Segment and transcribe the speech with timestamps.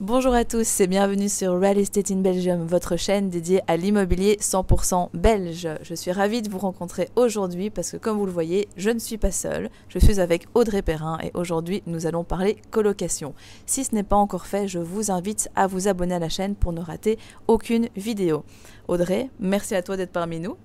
[0.00, 4.38] Bonjour à tous et bienvenue sur Real Estate in Belgium, votre chaîne dédiée à l'immobilier
[4.40, 5.68] 100% belge.
[5.82, 8.98] Je suis ravie de vous rencontrer aujourd'hui parce que comme vous le voyez, je ne
[8.98, 13.34] suis pas seule, je suis avec Audrey Perrin et aujourd'hui nous allons parler colocation.
[13.66, 16.54] Si ce n'est pas encore fait, je vous invite à vous abonner à la chaîne
[16.54, 18.42] pour ne rater aucune vidéo.
[18.88, 20.56] Audrey, merci à toi d'être parmi nous.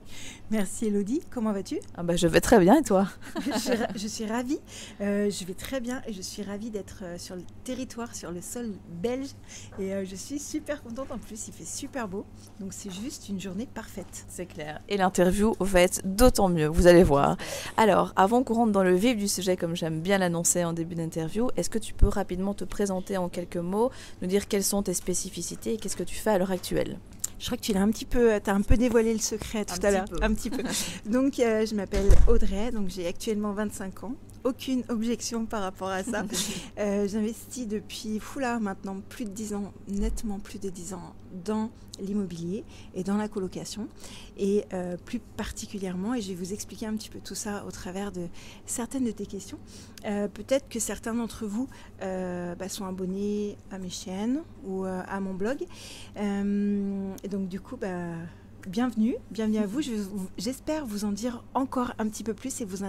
[0.52, 1.80] Merci Elodie, comment vas-tu?
[1.96, 3.08] Ah bah, Je vais très bien et toi?
[3.96, 4.60] Je, suis ravie,
[5.02, 8.32] euh, je vais très bien et je suis ravie d'être euh, sur le territoire, sur
[8.32, 9.30] le sol belge
[9.80, 12.26] et euh, je suis super contente en plus, il fait super beau,
[12.60, 14.26] donc c'est juste une journée parfaite.
[14.28, 14.82] C'est clair.
[14.88, 17.38] Et l'interview va être d'autant mieux, vous allez voir.
[17.78, 20.96] Alors, avant qu'on rentre dans le vif du sujet comme j'aime bien l'annoncer en début
[20.96, 23.90] d'interview, est-ce que tu peux rapidement te présenter en quelques mots,
[24.22, 27.00] nous dire quelles sont tes spécificités et qu'est-ce que tu fais à l'heure actuelle?
[27.40, 29.86] Je crois que tu l'as un petit peu, as un peu dévoilé le secret tout
[29.86, 30.06] à l'heure.
[30.22, 30.64] Un petit peu.
[31.10, 36.04] donc, euh, je m'appelle Audrey, donc j'ai actuellement 25 ans aucune objection par rapport à
[36.04, 36.24] ça.
[36.78, 41.72] Euh, j'investis depuis foula maintenant plus de 10 ans, nettement plus de 10 ans, dans
[42.00, 43.88] l'immobilier et dans la colocation.
[44.38, 47.72] Et euh, plus particulièrement, et je vais vous expliquer un petit peu tout ça au
[47.72, 48.28] travers de
[48.66, 49.58] certaines de tes questions,
[50.06, 51.68] euh, peut-être que certains d'entre vous
[52.00, 55.66] bah, sont abonnés à mes chaînes ou à mon blog.
[56.18, 58.14] et donc du coup, bah,
[58.68, 59.82] bienvenue, bienvenue à vous.
[60.38, 62.84] J'espère vous en dire encore un petit peu plus et vous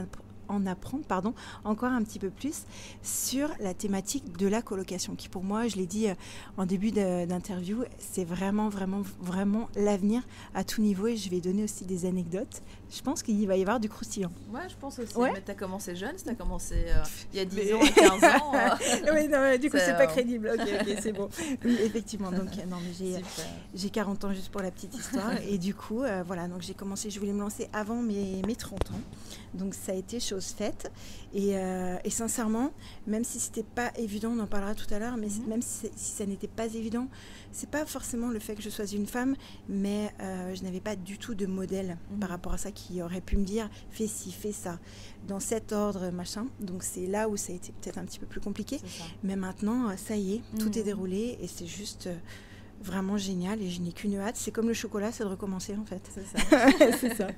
[0.49, 2.65] en apprendre pardon, encore un petit peu plus
[3.03, 6.15] sur la thématique de la colocation, qui pour moi, je l'ai dit euh,
[6.57, 10.23] en début d'interview, c'est vraiment, vraiment, vraiment l'avenir
[10.55, 12.63] à tout niveau et je vais donner aussi des anecdotes.
[12.91, 14.31] Je pense qu'il va y avoir du croustillant.
[14.53, 15.15] Ouais, je pense aussi.
[15.19, 17.03] Mais tu as commencé jeune, tu as commencé euh,
[17.33, 18.53] il y a 10 ans, 15 ans.
[18.55, 19.13] Euh.
[19.15, 20.53] oui, non, du coup, c'est pas crédible.
[20.55, 21.29] Ok, ok, c'est bon.
[21.65, 22.31] Oui, effectivement.
[22.31, 23.23] Donc, non, mais
[23.75, 25.33] j'ai 40 ans juste pour la petite histoire.
[25.49, 28.91] et du coup, voilà, donc j'ai commencé, je voulais me lancer avant mes, mes 30
[28.91, 29.01] ans.
[29.55, 30.91] Donc, ça a été chose faite.
[31.35, 32.73] Euh, et, sincèrement,
[33.07, 35.49] même si c'était pas évident, on en parlera tout à l'heure, mais mhm.
[35.49, 37.09] même si, ça n'était pas évident,
[37.53, 39.37] c'est pas forcément le fait que je sois une femme,
[39.69, 42.21] mais euh, je n'avais pas du tout de modèle mhm.
[42.21, 44.79] par rapport à ça qui aurait pu me dire fais ci, fais ça,
[45.29, 46.47] dans cet ordre, machin.
[46.61, 48.81] Donc c'est là où ça a été peut-être un petit peu plus compliqué.
[49.23, 50.85] Mais maintenant, ça y est, tout est mhm.
[50.85, 52.07] déroulé et c'est juste.
[52.07, 52.17] Euh,
[52.83, 54.37] vraiment génial et je n'ai qu'une hâte.
[54.37, 56.03] C'est comme le chocolat, c'est de recommencer en fait.
[56.13, 56.67] C'est ça.
[57.01, 57.29] c'est ça.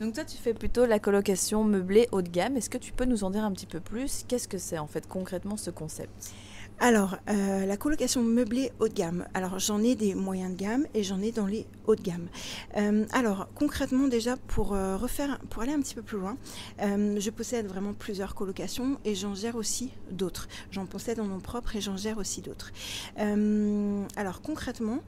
[0.00, 2.56] Donc toi, tu fais plutôt la colocation meublée haut de gamme.
[2.56, 4.24] Est-ce que tu peux nous en dire un petit peu plus?
[4.28, 6.32] Qu'est-ce que c'est en fait concrètement ce concept?
[6.78, 9.26] Alors, euh, la colocation meublée haut de gamme.
[9.32, 12.28] Alors, j'en ai des moyens de gamme et j'en ai dans les hauts de gamme.
[12.76, 16.36] Euh, alors, concrètement, déjà, pour euh, refaire, pour aller un petit peu plus loin,
[16.78, 20.48] je possède vraiment plusieurs colocations et j'en gère aussi d'autres.
[20.70, 22.72] J'en possède en nom propre et j'en gère aussi d'autres.
[23.16, 25.00] alors, concrètement,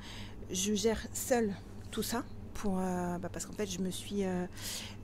[0.50, 1.52] je gère seule
[1.90, 2.24] tout ça.
[2.66, 4.46] Euh, bah, parce qu'en fait je me suis euh,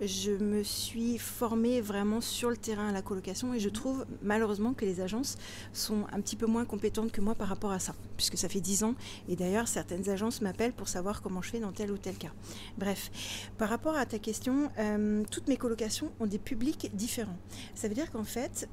[0.00, 4.74] je me suis formée vraiment sur le terrain à la colocation et je trouve malheureusement
[4.74, 5.36] que les agences
[5.72, 8.60] sont un petit peu moins compétentes que moi par rapport à ça puisque ça fait
[8.60, 8.94] 10 ans.
[9.28, 12.32] Et d'ailleurs certaines agences m'appellent pour savoir comment je fais dans tel ou tel cas.
[12.76, 13.10] Bref
[13.56, 17.38] par rapport à ta question euh, toutes mes colocations ont des publics différents.
[17.74, 18.68] Ça veut dire qu'en fait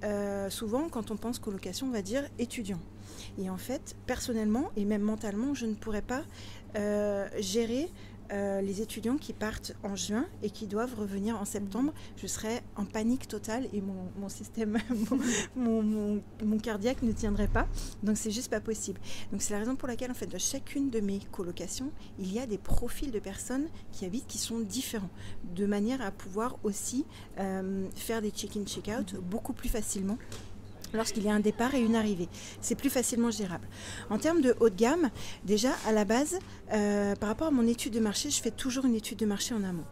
[0.50, 2.80] souvent quand on pense colocation on va dire étudiant.
[3.38, 6.24] Et en fait personnellement et même mentalement je ne pourrais pas
[7.40, 7.90] gérer
[8.32, 12.64] euh, les étudiants qui partent en juin et qui doivent revenir en septembre, je serais
[12.76, 14.78] en panique totale et mon, système,
[15.56, 16.22] mon,
[16.62, 17.68] cardiaque ne tiendrait pas.
[18.04, 19.00] Donc c'est juste pas possible.
[19.32, 22.40] Donc c'est la raison pour laquelle en fait de chacune de mes colocations, il y
[22.40, 25.10] a des profils de personnes qui habitent qui sont différents,
[25.56, 27.06] de manière à pouvoir aussi
[27.40, 30.18] euh, faire des check-in, check-out beaucoup plus facilement
[30.94, 32.30] lorsqu'il y a un départ et une arrivée.
[32.62, 33.68] C'est plus facilement gérable.
[34.10, 35.10] En termes de haut de gamme,
[35.46, 36.40] déjà à la base,
[36.74, 39.54] euh, par rapport à mon étude de marché, je fais toujours une étude de marché
[39.54, 39.86] en amont.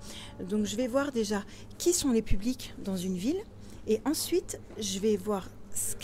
[0.48, 1.44] Donc je vais voir déjà
[1.78, 3.40] qui sont les publics dans une ville
[3.88, 5.96] et ensuite je vais voir ce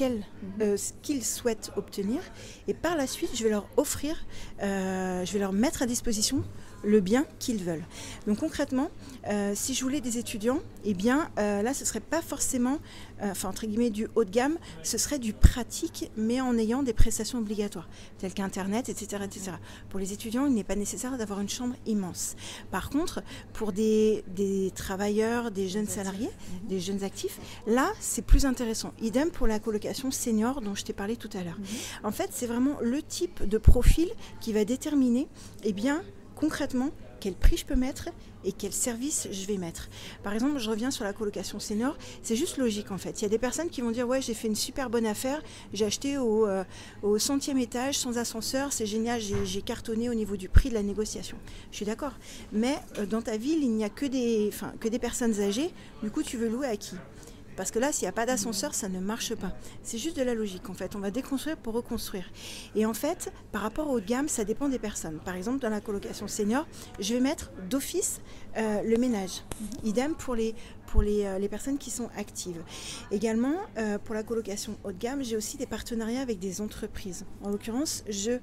[0.62, 2.22] euh, qu'ils souhaitent obtenir
[2.68, 4.26] et par la suite je vais leur offrir,
[4.62, 6.44] euh, je vais leur mettre à disposition
[6.86, 7.84] le bien qu'ils veulent.
[8.28, 8.90] Donc concrètement,
[9.28, 12.80] euh, si je voulais des étudiants, eh bien euh, là, ce serait pas forcément,
[13.22, 16.84] euh, enfin entre guillemets, du haut de gamme, ce serait du pratique, mais en ayant
[16.84, 19.52] des prestations obligatoires, telles qu'Internet, etc., etc.
[19.90, 22.36] Pour les étudiants, il n'est pas nécessaire d'avoir une chambre immense.
[22.72, 23.24] Par contre,
[23.54, 26.68] pour des, des travailleurs, des jeunes salariés, mhm.
[26.70, 28.94] des jeunes actifs, là, c'est plus intéressant.
[29.02, 31.58] Idem pour la colocation senior dont je t'ai parlé tout à l'heure.
[31.58, 31.66] Mhm.
[32.04, 35.28] En fait, c'est vraiment le type de profil qui va déterminer,
[35.64, 36.04] eh bien,
[36.36, 38.10] concrètement quel prix je peux mettre
[38.44, 39.90] et quel service je vais mettre.
[40.22, 43.20] Par exemple, je reviens sur la colocation senior, c'est juste logique en fait.
[43.20, 45.42] Il y a des personnes qui vont dire ouais j'ai fait une super bonne affaire,
[45.74, 46.64] j'ai acheté au, euh,
[47.18, 51.38] centième étage sans ascenseur, c'est génial, j'ai cartonné au niveau du prix de la négociation.
[51.72, 52.14] Je suis d'accord.
[52.52, 55.72] Mais euh, dans ta ville, il n'y a que des, que des personnes âgées,
[56.04, 56.96] du coup tu veux louer à qui?
[57.56, 59.54] Parce que là, s'il n'y a pas d'ascenseur, ça ne marche pas.
[59.84, 60.96] C'est juste de la logique, en fait.
[60.96, 62.30] On va déconstruire pour reconstruire.
[62.76, 65.20] Et en fait, par rapport au haut de gamme, ça dépend des personnes.
[65.24, 66.68] Par exemple, dans la colocation senior,
[67.00, 68.20] je vais mettre d'office
[68.58, 69.44] euh, le ménage.
[69.84, 70.56] Idem pour les,
[70.88, 72.62] pour les, euh, les, personnes qui sont actives.
[73.12, 77.26] Également, euh, pour la colocation haut de gamme, j'ai aussi des partenariats avec des entreprises.
[77.44, 78.40] En l'occurrence, je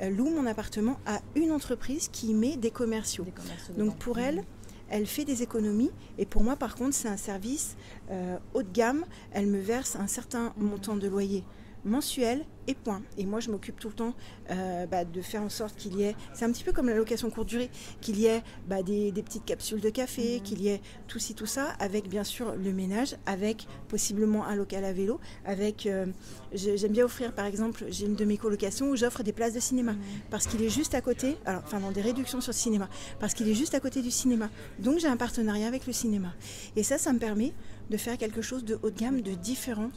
[0.00, 3.24] loue mon appartement à une entreprise qui met des commerciaux.
[3.24, 4.44] Des commerciaux Donc pour elle,
[4.88, 5.90] elle fait des économies.
[6.18, 7.76] Et pour moi, par contre, c'est un service
[8.10, 9.04] euh, haut de gamme.
[9.32, 11.44] Elle me verse un certain montant de loyer
[11.86, 13.02] mensuel et point.
[13.16, 14.14] Et moi, je m'occupe tout le temps
[14.50, 16.96] euh, bah, de faire en sorte qu'il y ait, c'est un petit peu comme la
[16.96, 20.42] location courte durée, qu'il y ait bah, des, petites capsules de café, mhm.
[20.42, 24.56] qu'il y ait tout ci, tout ça, avec bien sûr le ménage, avec possiblement un
[24.56, 26.06] local à vélo, avec, euh,
[26.52, 29.60] j'aime bien offrir par exemple, j'ai une de mes colocations où j'offre des places de
[29.60, 30.00] cinéma, mhm.
[30.30, 32.88] parce qu'il est juste à côté, alors, enfin dans des réductions sur le cinéma,
[33.20, 34.50] parce qu'il est juste à côté du cinéma.
[34.80, 36.32] Donc j'ai un partenariat avec le cinéma.
[36.74, 37.52] Et ça, ça me permet
[37.90, 39.90] de faire quelque chose de haut de gamme, de différent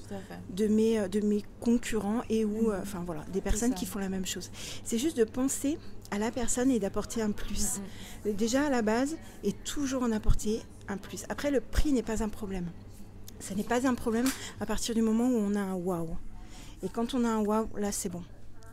[0.49, 3.99] de mes, euh, de mes concurrents et ou, euh, enfin voilà, des personnes qui font
[3.99, 4.51] la même chose.
[4.83, 5.77] C'est juste de penser
[6.11, 7.79] à la personne et d'apporter un plus.
[8.25, 11.23] Déjà à la base, et toujours en apporter un plus.
[11.29, 12.67] Après, le prix n'est pas un problème.
[13.39, 14.27] Ce n'est pas un problème
[14.59, 16.17] à partir du moment où on a un wow.
[16.83, 18.23] Et quand on a un wow, là c'est bon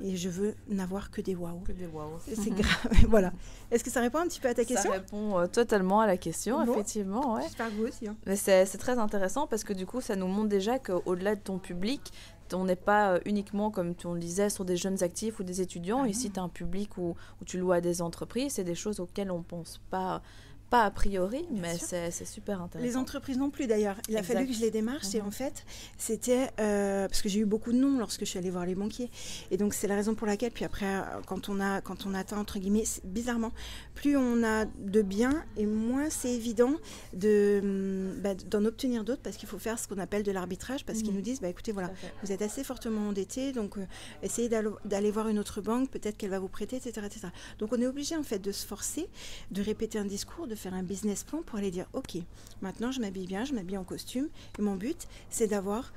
[0.01, 1.61] et je veux n'avoir que des waouh.
[1.61, 2.19] Que des waouh.
[2.27, 2.93] C'est grave.
[3.09, 3.33] voilà.
[3.71, 4.91] Est-ce que ça répond un petit peu à ta question?
[4.91, 7.35] Ça répond euh, totalement à la question, effectivement.
[7.35, 7.43] Ouais.
[7.43, 8.09] J'espère que vous aussi.
[8.09, 8.17] Hein.
[8.27, 11.59] Mais c'est très intéressant parce que du coup, ça nous montre déjà qu'au-delà de ton
[11.59, 12.13] public,
[12.53, 15.61] on n'est pas euh, uniquement, comme tu le disais, sur des jeunes actifs ou des
[15.61, 16.03] étudiants.
[16.05, 18.55] Ah Ici, tu as un public où, où, tu loues à des entreprises.
[18.55, 20.23] C'est des choses auxquelles on ne pense pas
[20.71, 22.89] pas a priori, mais c'est super intéressant.
[22.89, 23.97] Les entreprises non plus d'ailleurs.
[24.09, 25.29] Il a fallu que je les démarche et mhm.
[25.29, 25.65] en fait,
[25.97, 28.75] c'était euh, parce que j'ai eu beaucoup de noms lorsque je suis allée voir les
[28.75, 29.11] banquiers.
[29.51, 32.15] Et donc c'est la raison pour laquelle, puis après, euh, quand on a, quand on
[32.15, 33.53] atteint entre guillemets, bizarrement,
[33.95, 36.75] plus on a de biens et moins c'est évident
[37.13, 40.85] de hum, bah, d'en obtenir d'autres parce qu'il faut faire ce qu'on appelle de l'arbitrage
[40.85, 41.17] parce qu'ils mhm.
[41.17, 41.91] nous disent, bah écoutez voilà,
[42.25, 43.87] vous êtes assez fortement endetté, donc euh,
[44.23, 47.29] essayez d'aller voir une autre banque, peut-être qu'elle va vous prêter, etc., etc.
[47.59, 49.09] Donc on est obligé en fait de se forcer,
[49.53, 52.17] de répéter un discours, de faire un business plan pour aller dire, OK,
[52.63, 55.93] maintenant je m'habille bien, je m'habille en costume, et mon but, c'est d'avoir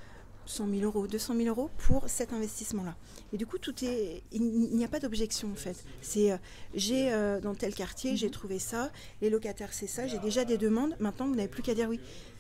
[0.50, 2.96] 100 000 euros, 200 000 euros pour cet investissement-là.
[3.32, 5.86] Et du coup, tout est, il n'y a pas d'objection en fait.
[6.02, 6.38] C'est, euh,
[6.74, 8.34] j'ai euh, dans tel quartier, j'ai mhm.
[8.34, 8.92] trouvé ça,
[9.22, 10.96] les locataires c'est ça, j'ai déjà des demandes.
[11.00, 12.00] Maintenant, vous n'avez plus qu'à dire oui.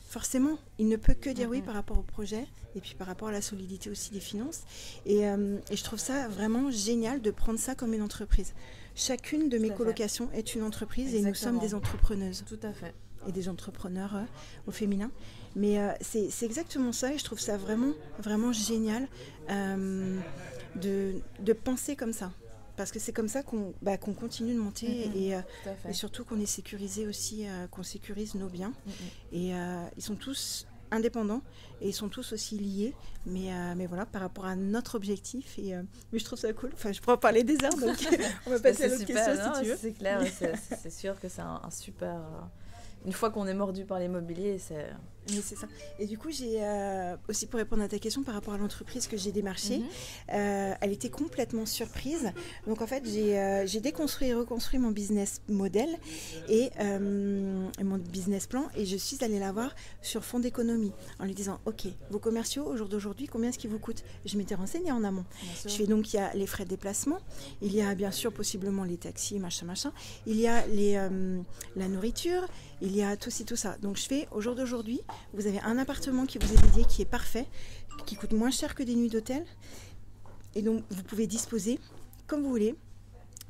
[0.09, 1.65] Forcément, il ne peut que dire oui mhm.
[1.65, 4.63] par rapport au projet et puis par rapport à la solidité aussi des finances.
[5.05, 8.53] Et, euh, et je trouve ça vraiment génial de prendre ça comme une entreprise.
[8.99, 12.43] Chacune de mes colocations est une entreprise et nous sommes des entrepreneuses.
[12.45, 12.93] Tout à fait.
[13.27, 14.23] Et des entrepreneurs euh,
[14.67, 15.09] au féminin.
[15.55, 19.07] Mais euh, c'est exactement ça et je trouve ça vraiment, vraiment génial
[19.49, 20.19] euh,
[20.75, 22.33] de, de, penser comme ça.
[22.75, 25.33] Parce que c'est comme ça qu'on bah, continue de monter et,
[25.87, 28.73] et, surtout qu'on est sécurisé aussi, qu'on sécurise nos biens.
[29.31, 29.51] Et
[29.97, 31.41] ils sont tous indépendants
[31.81, 32.93] et ils sont tous aussi liés.
[33.25, 35.57] Mais, euh, mais voilà, par rapport à notre objectif.
[35.59, 36.71] Et, euh, mais je trouve ça cool.
[36.73, 37.97] Enfin, je pourrais parler des heures, donc
[38.47, 39.77] on va passer à l'autre question si tu veux.
[39.77, 40.21] C'est clair,
[40.81, 42.15] c'est sûr que c'est un, super.
[42.15, 44.87] Euh, une fois qu'on est mordu par l'immobilier, c'est
[45.27, 45.67] oui, c'est ça.
[45.99, 49.07] Et du coup, j'ai euh, aussi pour répondre à ta question par rapport à l'entreprise
[49.07, 49.85] que j'ai démarchée, mhm.
[50.33, 52.31] euh, elle était complètement surprise.
[52.67, 55.89] Donc en fait, euh, j'ai déconstruit et reconstruit mon business model
[56.47, 61.33] et mon business plan et je suis allée la voir sur fond d'économie en lui
[61.33, 64.03] disant Ok, vos commerciaux au jour d'aujourd'hui, combien est-ce qu'ils vous coûtent?
[64.25, 65.25] Je m'étais renseignée en amont.
[65.65, 67.19] Je fais donc il y a les frais de déplacement,
[67.61, 69.91] il y a bien sûr possiblement les taxis, machin, machin,
[70.25, 70.93] il y a les,
[71.75, 72.47] la nourriture,
[72.81, 73.77] il y a tout ci, tout ça.
[73.81, 75.01] Donc je fais au jour d'aujourd'hui,
[75.33, 77.45] vous avez un appartement qui vous est dédié, qui est parfait,
[78.05, 79.45] qui coûte moins cher que des nuits d'hôtel.
[80.55, 81.79] Et donc, vous pouvez disposer
[82.27, 82.75] comme vous voulez.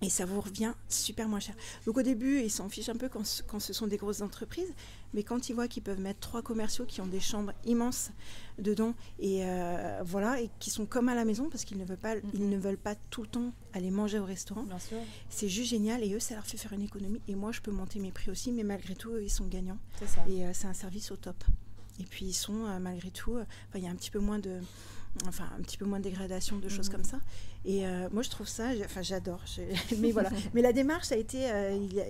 [0.02, 1.56] Et ça vous revient super moins cher.
[1.86, 4.74] Donc au début, ils s'en fichent un peu quand, ce sont des grosses entreprises,
[5.14, 8.12] mais quand ils voient qu'ils peuvent mettre trois commerciaux qui ont des chambres immenses
[8.58, 11.98] dedans et euh, voilà et qui sont comme à la maison parce qu'ils ne veulent
[11.98, 12.30] pas, mm-hmm.
[12.34, 14.66] ils ne veulent pas tout le temps aller manger au restaurant.
[15.30, 17.22] C'est juste génial et eux, ça leur fait faire une économie.
[17.28, 19.80] Et moi, je peux monter mes prix aussi, mais malgré tout, eux, ils sont gagnants.
[20.30, 21.44] Et euh, c'est un service au top.
[22.00, 23.38] Et puis ils sont euh, malgré tout,
[23.76, 24.62] il y a un petit peu moins de,
[25.28, 26.96] enfin un petit peu moins de dégradation, de choses mhm.
[26.96, 27.18] comme ça.
[27.66, 29.44] Et euh, moi je trouve ça, enfin j'adore.
[29.98, 30.30] mais voilà.
[30.54, 31.48] mais la démarche ça a été,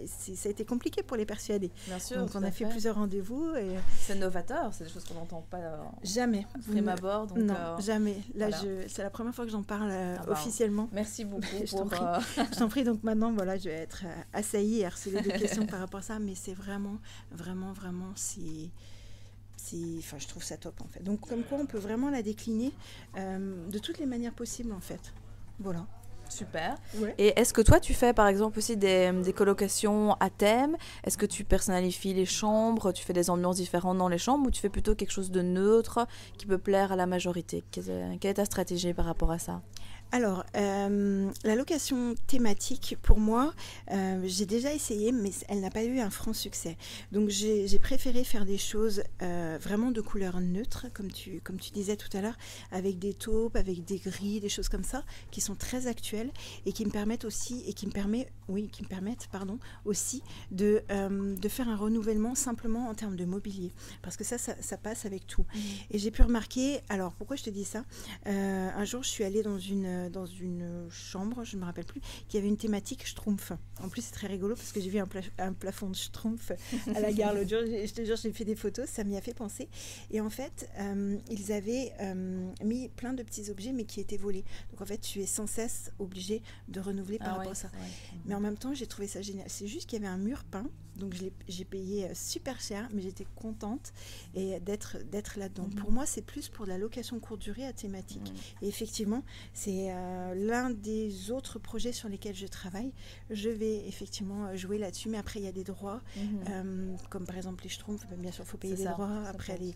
[0.07, 1.71] ça a été compliqué pour les persuader.
[1.87, 2.17] Bien sûr.
[2.17, 3.55] Donc on a fait, plusieurs rendez-vous.
[3.55, 3.75] Et...
[3.99, 5.59] C'est novateur, c'est des choses qu'on n'entend pas.
[6.03, 6.45] jamais.
[6.67, 7.27] Prime abord.
[7.27, 8.17] Donc, non, jamais.
[8.35, 8.49] Là
[8.87, 10.89] c'est la première fois que j'en parle ah bah, officiellement.
[10.91, 11.45] Merci beaucoup.
[11.65, 11.99] je t'en prie.
[12.51, 12.83] je t'en prie.
[12.83, 14.03] Donc maintenant voilà, je vais être
[14.33, 16.97] assaillie et harcelée de questions par rapport à ça, mais c'est vraiment,
[17.31, 18.11] vraiment, vraiment
[19.99, 21.03] enfin, je trouve ça top en fait.
[21.03, 22.71] Donc comme quoi on peut vraiment la décliner
[23.17, 25.13] euh, de toutes les manières possibles en fait.
[25.59, 25.85] Voilà.
[26.29, 26.77] Super.
[27.17, 30.77] Et est-ce que toi, tu fais par exemple aussi des, des colocations à thème?
[31.03, 34.51] Est-ce que tu personnalifies les chambres Tu fais des ambiances différentes dans les chambres ou
[34.51, 36.07] tu fais plutôt quelque chose de neutre
[36.37, 37.63] qui peut plaire à la majorité?
[37.71, 39.61] Quelle est ta stratégie par rapport à ça?
[40.11, 43.53] Alors, euh, la location thématique, pour moi,
[43.91, 46.77] euh, j'ai déjà essayé, mais elle n'a pas eu un franc succès.
[47.11, 51.69] Donc, j'ai préféré faire des choses euh, vraiment de couleur neutre, comme tu, comme tu
[51.69, 52.37] disais tout à l'heure,
[52.71, 56.31] avec des taupes, avec des gris, des choses comme ça, qui sont très actuelles
[56.65, 60.23] et qui me permettent aussi, et qui me permet, oui, qui me permettent, pardon, aussi
[60.49, 65.05] de, de faire un renouvellement simplement en termes de mobilier, parce que ça, ça, passe
[65.05, 65.45] avec tout.
[65.53, 65.59] Mmh.
[65.91, 67.83] Et j'ai pu remarquer, alors pourquoi je te dis ça?
[68.25, 71.85] Un jour, je suis allée dans une euh, dans une chambre, je ne me rappelle
[71.85, 73.53] plus, qui avait une thématique Schtroumpf.
[73.81, 76.51] En plus, c'est très rigolo parce que j'ai vu un, un, plafond de Schtroumpf
[76.95, 77.59] à la gare l'autre jour.
[77.61, 79.69] Je te jure, j'ai fait des photos, ça m'y a fait penser.
[80.11, 84.17] Et en fait, euh, ils avaient euh, mis plein de petits objets, mais qui étaient
[84.17, 84.43] volés.
[84.71, 87.69] Donc en fait, tu es sans cesse obligé de renouveler par ah rapport à ça.
[88.25, 89.45] Mais en même temps, j'ai trouvé ça génial.
[89.49, 91.15] C'est juste qu'il y avait un mur peint donc
[91.47, 93.93] j'ai payé euh, super cher, mais j'étais contente
[94.35, 94.97] et d'être
[95.37, 95.67] là-dedans.
[95.71, 95.75] Mhm.
[95.75, 98.29] Pour moi, c'est plus pour la location courte durée à thématique.
[98.29, 98.37] Mhm.
[98.61, 102.91] Et effectivement, c'est euh, l'un des autres projets sur lesquels je travaille.
[103.31, 106.97] Je vais effectivement euh, jouer là-dessus, mais après, il y a des droits, mhm.
[107.09, 109.23] comme par exemple les Schtroumpfs, bien sûr, il faut payer des droits.
[109.27, 109.73] Après, les,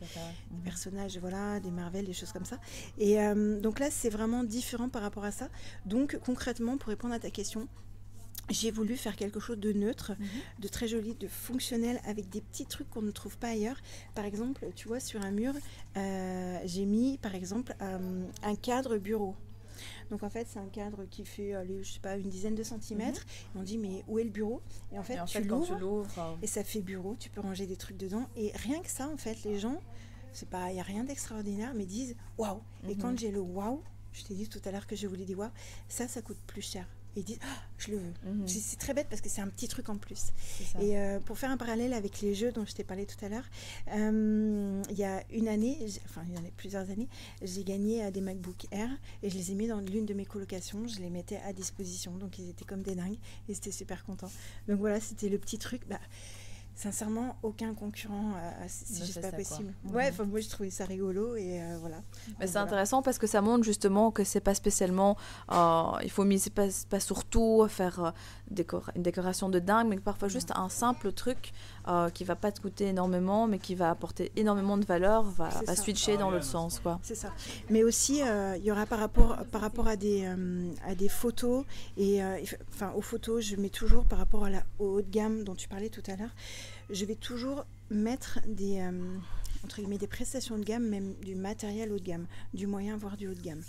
[0.64, 2.60] personnages, voilà, des Marvel, des choses comme ça.
[2.98, 3.18] Et
[3.62, 5.50] donc là, c'est vraiment différent par rapport à ça.
[5.86, 7.68] Donc concrètement, pour répondre à ta question,
[8.50, 10.28] j'ai voulu faire quelque chose de neutre, mhm.
[10.60, 13.78] de très joli, de fonctionnel, avec des petits trucs qu'on ne trouve pas ailleurs.
[14.16, 15.54] Par exemple, tu vois, sur un mur,
[15.98, 19.36] euh, j'ai mis, par exemple, euh, un cadre bureau.
[20.12, 22.64] Donc en fait, c'est un cadre qui fait, allez, je sais pas, une dizaine de
[22.64, 23.26] centimètres.
[23.26, 23.62] Mhm.
[23.62, 24.62] On dit, mais où est le bureau?
[24.92, 25.78] Et en fait, tu l'ouvres
[26.42, 27.16] et ça fait bureau.
[27.20, 28.28] Tu peux ranger des trucs dedans.
[28.36, 29.82] Et rien que ça, en fait, les gens,
[30.34, 32.62] c'est pas, il y a rien d'extraordinaire, mais disent, waouh.
[32.90, 33.20] Et quand mhm.
[33.20, 33.82] j'ai le waouh,
[34.12, 35.52] je t'ai dit tout à l'heure que je voulais dire waouh,
[35.88, 36.86] ça, ça coûte plus cher
[37.16, 38.14] et disent ah, je le veux.
[38.26, 38.48] Mhm.
[38.48, 40.34] C'est très bête parce que c'est un petit truc en plus.
[40.80, 43.30] Et euh, pour faire un parallèle avec les jeux dont je t'ai parlé tout à
[43.30, 43.46] l'heure,
[43.94, 47.08] euh, il y a une année, enfin il y en a plusieurs années,
[47.42, 48.90] j'ai gagné euh, des MacBook Air
[49.22, 50.88] et je les ai mis dans l'une de mes colocations.
[50.88, 53.18] Je les mettais à disposition, donc ils étaient comme des dingues
[53.50, 54.32] et c'était super content.
[54.68, 55.82] Donc voilà, c'était le petit truc.
[55.88, 56.00] Bah,
[56.76, 58.34] sincèrement, aucun concurrent,
[58.68, 59.74] c'est juste pas possible.
[59.92, 60.30] Ouais, mhm.
[60.30, 61.98] moi je trouvais ça rigolo et euh, voilà.
[62.40, 65.18] Mais c'est intéressant parce que ça montre justement que c'est pas spécialement,
[65.52, 68.14] euh, il faut miser pas, pas surtout faire
[68.60, 71.54] euh, une décoration de dingue, mais parfois juste un simple truc
[72.14, 76.16] qui va pas te coûter énormément, mais qui va apporter énormément de valeur, va, switcher
[76.16, 76.98] dans l'autre sens, quoi.
[77.04, 77.34] C'est ça.
[77.70, 80.26] Mais aussi, il y aura par rapport, par rapport à des,
[80.88, 81.66] à des photos
[81.98, 82.22] et
[82.74, 85.56] enfin aux photos, je mets toujours par rapport à la, au haut de gamme dont
[85.56, 86.32] tu parlais tout à l'heure
[86.90, 88.92] je vais toujours mettre des, euh,
[89.64, 93.18] entre guillemets, des prestations de gamme, même du matériel haut de gamme, du moyen voire
[93.18, 93.62] du haut de gamme.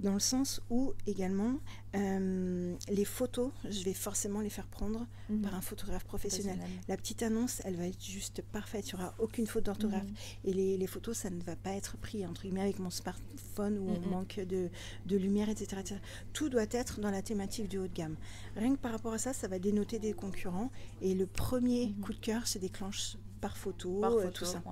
[0.00, 1.58] Dans le sens où également
[1.94, 5.42] euh, les photos, je vais forcément les faire prendre mhm.
[5.42, 6.58] par un photographe professionnel.
[6.88, 10.02] La petite annonce, elle va être juste parfaite, il n'y aura aucune faute d'orthographe.
[10.04, 10.14] Mhm.
[10.44, 13.90] Et les, photos, ça ne va pas être pris entre guillemets avec mon smartphone où
[13.90, 14.10] on mhm.
[14.10, 14.70] manque de,
[15.06, 16.00] de lumière, etc., etc.,
[16.32, 18.16] Tout doit être dans la thématique du haut de gamme.
[18.56, 20.70] Rien que par rapport à ça, ça va dénoter des concurrents.
[21.00, 24.62] Et le premier coup de cœur se déclenche par photo, euh, tout ça.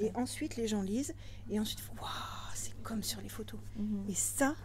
[0.00, 1.14] et ensuite, les gens lisent
[1.50, 2.08] et ensuite, waouh,
[2.54, 3.60] c'est comme sur les photos.
[3.76, 4.06] Mhm.
[4.08, 4.56] Et ça,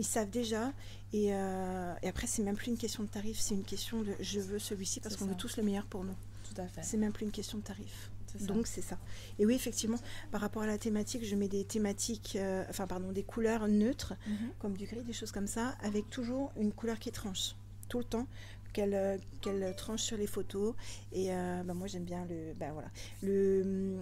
[0.00, 0.72] ils savent déjà.
[1.12, 4.14] Et, euh, et après, c'est même plus une question de tarif, c'est une question de
[4.18, 6.16] je veux celui-ci parce qu'on veut tous le meilleur pour nous.
[6.42, 6.82] Tout à fait.
[6.82, 8.10] C'est même plus une question de tarif.
[8.40, 8.98] Donc c'est ça.
[9.38, 9.98] Et oui, effectivement,
[10.32, 14.14] par rapport à la thématique, je mets des thématiques, euh, enfin pardon, des couleurs neutres,
[14.26, 14.50] mhm.
[14.58, 17.54] comme du gris, des choses comme ça, avec toujours une couleur qui tranche
[17.88, 18.26] tout le temps
[18.72, 20.74] qu'elle qu'elle tranche sur les photos.
[21.12, 22.54] Et euh, bah, moi, j'aime bien le.
[22.54, 22.88] Bah, voilà.
[23.22, 23.96] le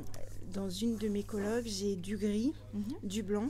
[0.53, 2.85] dans une de mes colloques, j'ai du gris, mhm.
[3.03, 3.49] du blanc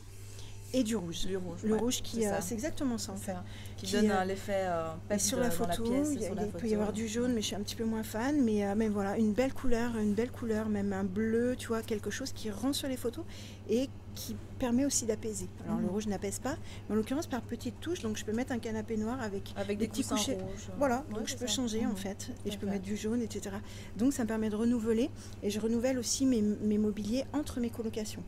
[0.72, 1.26] et du rouge.
[1.64, 3.34] le rouge qui, euh, c'est exactement ça en fait.
[3.76, 5.84] Qui, donne euh, l'effet euh, sur la photo.
[5.84, 8.42] il, peut y avoir du jaune, mais je suis un petit peu moins fan.
[8.42, 12.10] Mais, mais voilà, une belle couleur, une belle couleur, même un bleu, tu vois, quelque
[12.10, 13.24] chose qui rend sur les photos
[13.68, 15.46] et qui permet aussi d'apaiser.
[15.66, 15.90] Alors le mhm.
[15.90, 16.56] rouge n'apaise pas,
[16.88, 19.76] mais en l'occurrence par petites touches, donc je peux mettre un canapé noir avec, avec
[19.78, 20.38] des, petits couchers.
[20.78, 21.96] Voilà, donc je peux changer en mhm.
[21.96, 23.56] fait, et je peux mettre du jaune, etc.
[23.96, 25.10] Donc ça me permet de renouveler,
[25.42, 28.22] et je renouvelle aussi mes, mes mobiliers entre mes colocations.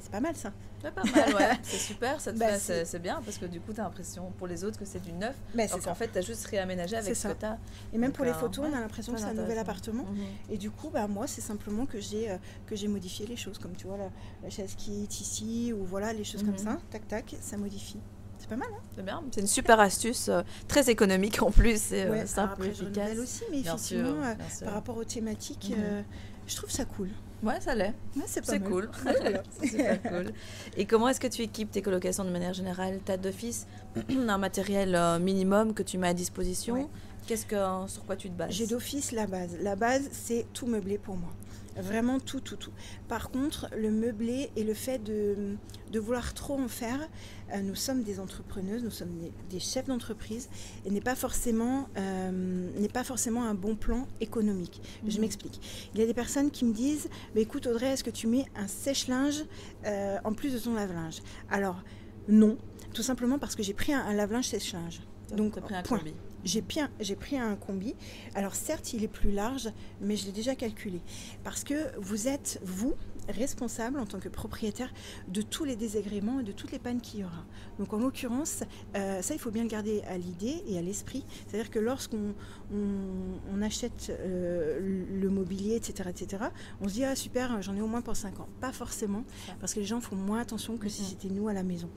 [0.00, 0.52] C'est pas mal ça.
[0.82, 1.58] C'est pas mal, ouais.
[1.62, 4.78] c'est super, bah, c'est bien parce que du coup, tu as l'impression pour les autres
[4.78, 5.34] que c'est du neuf.
[5.54, 7.58] Mais bah, en fait, tu as juste réaménagé avec ce que tu as.
[7.92, 10.04] Et même pour les euh, photos, on a l'impression que c'est un nouvel appartement.
[10.04, 10.26] Mhm.
[10.50, 12.36] Et du coup, bah, moi, c'est simplement que j'ai euh,
[12.66, 13.58] que j'ai modifié les choses.
[13.58, 13.96] Comme tu vois,
[14.42, 16.58] la, chaise qui est ici, ou voilà, les choses comme mhm.
[16.58, 16.78] ça.
[16.90, 18.00] Tac, tac, ça modifie.
[18.38, 19.24] C'est pas mal, hein C'est bien.
[19.30, 23.18] C'est une super astuce, euh, très économique en plus, c'est ouais, simple, après, efficace.
[23.18, 24.22] aussi, mais effectivement,
[24.62, 26.04] par rapport aux thématiques, mhm.
[26.46, 27.08] je trouve ça cool.
[27.42, 27.94] Ouais, ça l'est.
[28.26, 28.90] c'est cool.
[29.60, 30.32] c'est super cool.
[30.76, 33.00] Et comment est-ce que tu équipes tes colocations de manière générale?
[33.04, 33.66] Tu as d'office
[34.28, 36.88] un matériel euh, minimum que tu mets à disposition?
[37.26, 37.56] Qu'est-ce que,
[37.88, 38.52] sur quoi tu te bases?
[38.52, 39.56] J'ai d'office la base.
[39.60, 41.30] La base, c'est tout meublé pour moi.
[41.82, 42.72] Vraiment tout, tout, tout.
[43.08, 45.56] Par contre, le meublé et le fait de,
[45.92, 47.08] de vouloir trop en faire,
[47.52, 49.12] euh, nous sommes des entrepreneuses, nous sommes
[49.50, 50.48] des, chefs d'entreprise
[50.84, 54.80] et n'est pas, forcément, euh, n'est pas forcément un bon plan économique.
[55.06, 55.20] Je mhm.
[55.22, 55.88] m'explique.
[55.94, 58.46] Il y a des personnes qui me disent bah, écoute, Audrey, est-ce que tu mets
[58.56, 59.44] un sèche-linge
[59.84, 61.22] euh, en plus de ton lave-linge?
[61.50, 61.82] Alors,
[62.28, 62.58] non,
[62.92, 65.00] tout simplement parce que j'ai pris un, lave-linge sèche-linge.
[65.34, 66.00] Donc, pris un point.
[66.46, 67.94] J'ai pris, un, combi.
[68.34, 69.68] Alors certes, il est plus large,
[70.00, 71.00] mais je l'ai déjà calculé.
[71.42, 72.94] Parce que vous êtes, vous,
[73.28, 74.92] responsable en tant que propriétaire
[75.28, 77.44] de tous les désagréments et de toutes les pannes qu'il y aura.
[77.78, 78.62] Donc en l'occurrence,
[78.96, 81.24] euh, ça il faut bien le garder à l'idée et à l'esprit.
[81.46, 82.34] C'est-à-dire que lorsqu'on
[82.72, 84.78] on, achète euh,
[85.20, 86.44] le mobilier, etc., etc.,
[86.80, 88.48] on se dit ah super, j'en ai au moins pour 5 ans.
[88.60, 89.24] Pas forcément,
[89.60, 91.88] parce que les gens font moins attention que si c'était nous à la maison.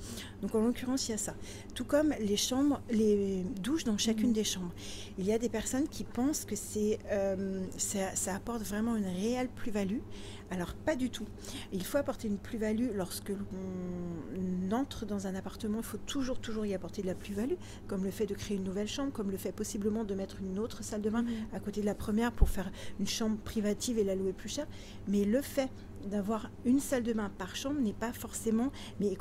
[0.42, 1.36] Donc en l'occurrence, il y a ça.
[1.76, 4.74] Tout comme les chambres, les douches dans chacune des chambres.
[5.18, 9.50] Il y a des personnes qui pensent que c'est euh, ça apporte vraiment une réelle
[9.50, 10.00] plus-value.
[10.51, 11.25] Alors pas du tout.
[11.72, 15.79] Il faut apporter une plus-value lorsque l'on entre dans un appartement.
[15.79, 17.56] Il faut toujours, toujours y apporter de la plus-value,
[17.88, 20.60] comme le fait de créer une nouvelle chambre, comme le fait possiblement de mettre une
[20.60, 21.56] autre salle de bain mmh.
[21.56, 24.68] à côté de la première pour faire une chambre privative et la louer plus cher.
[25.08, 25.70] Mais le fait
[26.06, 29.15] d'avoir une salle de bain par chambre n'est pas forcément, mais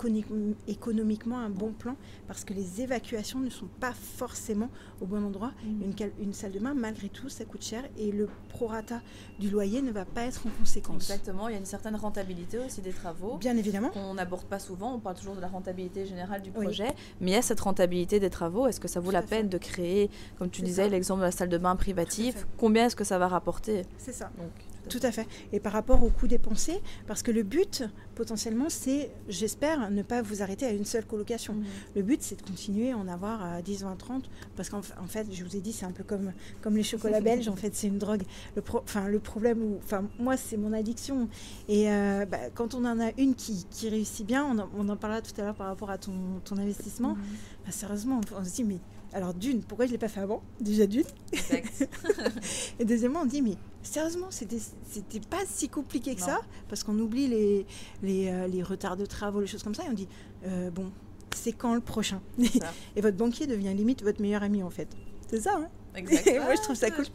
[0.67, 4.71] économiquement un bon plan parce que les évacuations ne sont pas forcément
[5.01, 5.53] au bon endroit.
[5.65, 5.83] Mmh.
[5.83, 9.01] Une, une, salle de bain, malgré tout, ça coûte cher et le prorata
[9.39, 11.11] du loyer ne va pas être en conséquence.
[11.11, 13.37] Exactement, il y a une certaine rentabilité aussi des travaux.
[13.39, 13.91] Bien évidemment.
[13.95, 17.35] On n'aborde pas souvent, on parle toujours de la rentabilité générale du projet, mais il
[17.35, 18.67] y a cette rentabilité des travaux.
[18.67, 21.49] Est-ce que ça vaut la peine de créer, comme tu disais, l'exemple de la salle
[21.49, 22.47] de bain privative?
[22.57, 23.83] Combien est-ce que ça va rapporter?
[23.97, 24.31] C'est ça.
[24.39, 24.51] Donc,
[24.89, 25.27] tout à fait.
[25.53, 30.23] Et par rapport au coût dépensé, parce que le but, potentiellement, c'est, j'espère, ne pas
[30.23, 31.55] vous arrêter à une seule colocation.
[31.55, 31.65] Mhm.
[31.97, 35.27] Le but, c'est de continuer à en avoir à 10, 20, 30, parce qu'en fait,
[35.33, 37.87] je vous ai dit, c'est un peu comme, comme les chocolats belges, en fait, c'est
[37.87, 38.23] une drogue.
[38.57, 41.29] Le, enfin, le problème, où, enfin, moi, c'est mon addiction.
[41.69, 44.89] Et euh, bah, quand on en a une qui, qui réussit bien, on en, on
[44.89, 46.13] en parlera tout à l'heure par rapport à ton,
[46.45, 47.23] ton investissement, mhm.
[47.65, 48.79] bah, sérieusement, on, se dit, mais
[49.13, 50.43] alors d'une, pourquoi je ne l'ai pas fait avant?
[50.61, 51.05] Déjà d'une.
[52.79, 56.99] et deuxièmement, on dit, mais sérieusement, c'était, c'était pas si compliqué que ça, parce qu'on
[56.99, 57.67] oublie les,
[58.03, 60.09] les, euh, les, retards de travaux, les choses comme ça, et on dit,
[60.47, 60.93] euh, bon,
[61.35, 62.21] c'est quand le prochain?
[62.97, 64.89] Et votre banquier devient limite votre meilleur ami, en fait.
[65.31, 65.69] C'est ça, hein?
[65.95, 66.45] Exactement.
[66.45, 67.07] Moi, je trouve ça cool.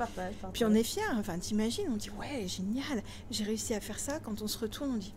[0.54, 4.20] Puis on est fiers, enfin, t'imagines, on dit, ouais, génial, j'ai réussi à faire ça.
[4.20, 5.14] Quand on se retourne, on dit,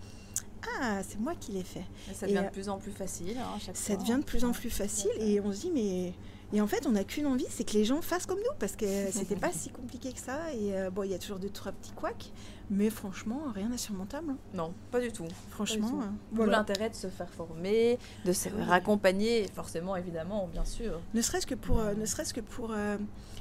[0.80, 1.84] ah, c'est moi qui l'ai fait.
[2.12, 3.36] ça devient de plus en plus facile.
[3.38, 6.12] Hein, chaque ça devient de plus en plus facile et on se dit mais
[6.52, 8.76] et en fait, on n'a qu'une envie, c'est que les gens fassent comme nous, parce
[8.76, 10.52] que c'était pas si compliqué que ça.
[10.54, 12.30] Et euh, bon, il y a toujours deux, trois petits couacs,
[12.70, 14.30] mais franchement, rien d'insurmontable.
[14.30, 14.38] Hein.
[14.54, 15.26] Non, pas du tout.
[15.50, 16.58] Franchement, voilà.
[16.58, 21.00] l'intérêt de se faire former, de se ah raccompagner, forcément, évidemment, bien sûr.
[21.14, 22.96] Ne serait-ce que pour, euh, ne serait-ce que pour euh,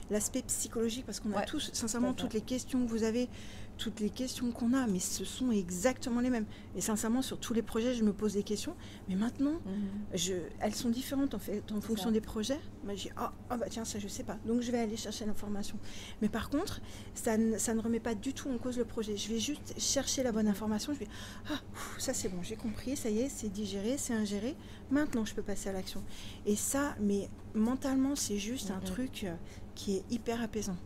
[0.10, 3.30] l'aspect psychologique, parce qu'on a tous, sincèrement, toutes les questions que vous avez
[3.78, 6.46] toutes les questions qu'on a, mais ce sont exactement les mêmes.
[6.76, 8.76] Et sincèrement, sur tous les projets, je me pose des questions.
[9.10, 9.90] Mais maintenant, mhm.
[10.14, 12.60] je, elles sont différentes en fait, en fonction des projets.
[12.86, 14.38] Moi, j'ai ah, ah, bah tiens, ça je sais pas.
[14.46, 15.78] Donc je vais aller chercher l'information.
[16.22, 16.82] Mais par contre,
[17.16, 19.18] ça, ça, ne remet pas du tout en cause le projet.
[19.18, 20.94] Je vais juste chercher la bonne information.
[20.94, 21.08] Je vais
[21.52, 21.60] ah,
[21.98, 24.56] ça c'est bon, j'ai compris, ça y est, c'est digéré, c'est ingéré.
[24.92, 26.04] Maintenant, je peux passer à l'action.
[26.46, 28.84] Et ça, mais mentalement, c'est juste un mhm.
[28.84, 29.36] truc euh,
[29.74, 30.78] qui est hyper apaisant.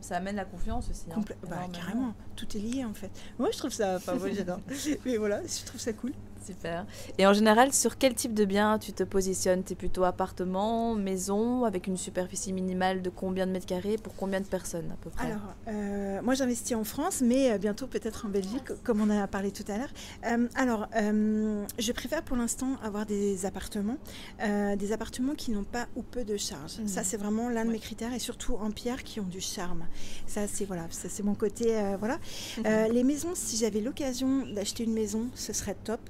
[0.00, 1.06] Ça amène la confiance aussi.
[1.14, 3.10] Hein, bah, carrément, tout est lié en fait.
[3.38, 4.60] Moi je trouve ça, enfin moi j'adore.
[5.04, 6.12] Mais voilà, je trouve ça cool.
[6.44, 6.86] Super.
[7.18, 9.62] Et en général, sur quel type de bien tu te positionnes?
[9.62, 14.14] Tu es plutôt appartement, maison, avec une superficie minimale de combien de mètres carrés pour
[14.16, 15.26] combien de personnes à peu près?
[15.26, 19.26] Alors, euh, moi j'investis en France, mais euh, bientôt peut-être en Belgique, comme on a
[19.26, 19.92] parlé tout à l'heure.
[20.26, 20.88] Euh, alors,
[21.78, 23.98] je préfère pour l'instant avoir des appartements,
[24.40, 26.80] des appartements qui n'ont pas ou peu de charges.
[26.86, 27.06] Ça, mhm.
[27.06, 29.86] c'est vraiment l'un de mes critères, et surtout en pierre qui ont du charme.
[30.26, 31.80] Ça, c'est voilà, ça c'est mon côté.
[31.98, 32.18] voilà.
[32.58, 32.92] Mhm.
[32.92, 36.00] les maisons, si j'avais l'occasion d'acheter une maison, ce serait top.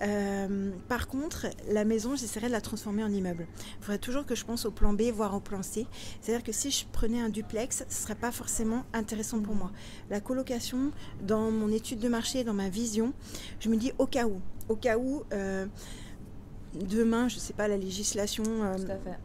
[0.00, 3.46] Euh, par contre, la maison, j'essaierais de la transformer en immeuble.
[3.80, 5.86] Il faudrait toujours que je pense au plan B, voire au plan C.
[6.20, 9.70] C'est-à-dire que si je prenais un duplex, ce ne serait pas forcément intéressant pour moi.
[10.10, 13.12] La colocation, dans mon étude de marché, dans ma vision,
[13.60, 14.40] je me dis au cas où.
[14.68, 15.66] Au cas où, euh,
[16.74, 18.44] demain, je ne sais pas, la législation...
[18.44, 19.18] Euh, Tout à fait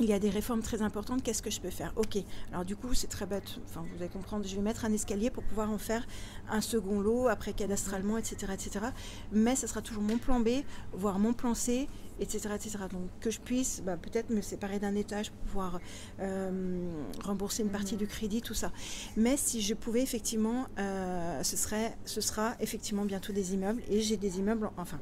[0.00, 1.92] il y a des réformes très importantes, qu'est-ce que je peux faire?
[1.96, 2.18] Ok,
[2.52, 5.30] alors du coup c'est très bête, enfin vous allez comprendre, je vais mettre un escalier
[5.30, 6.06] pour pouvoir en faire
[6.50, 8.52] un second lot, après cadastralement, etc.
[8.52, 8.86] etc.
[9.32, 10.48] Mais ce sera toujours mon plan B,
[10.92, 11.88] voire mon plan C,
[12.20, 12.50] etc.
[12.54, 12.78] etc.
[12.90, 15.80] Donc que je puisse bah, peut-être me séparer d'un étage pour pouvoir
[16.20, 16.90] euh,
[17.24, 18.00] rembourser une partie mhm.
[18.00, 18.72] du crédit, tout ça.
[19.16, 24.00] Mais si je pouvais effectivement, euh, ce, serait, ce sera effectivement bientôt des immeubles, et
[24.00, 25.00] j'ai des immeubles, enfin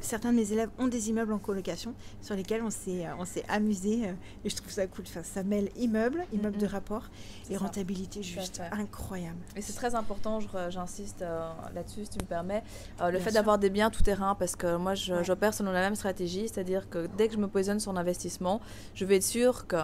[0.00, 3.44] certains de mes élèves ont des immeubles en colocation sur lesquels on s'est on s'est
[3.48, 4.12] amusé euh,
[4.44, 5.04] et je trouve ça cool.
[5.08, 7.04] Enfin, ça mêle immeuble, immeuble de rapport
[7.50, 9.38] et rentabilité juste incroyable.
[9.56, 12.62] Et c'est très important, j'insiste euh, là-dessus si tu me permets,
[13.00, 15.94] euh, le fait d'avoir des biens tout terrain parce que moi j'opère selon la même
[15.94, 18.60] stratégie, c'est-à-dire que dès que je me positionne sur l'investissement,
[18.94, 19.76] je vais être sûr que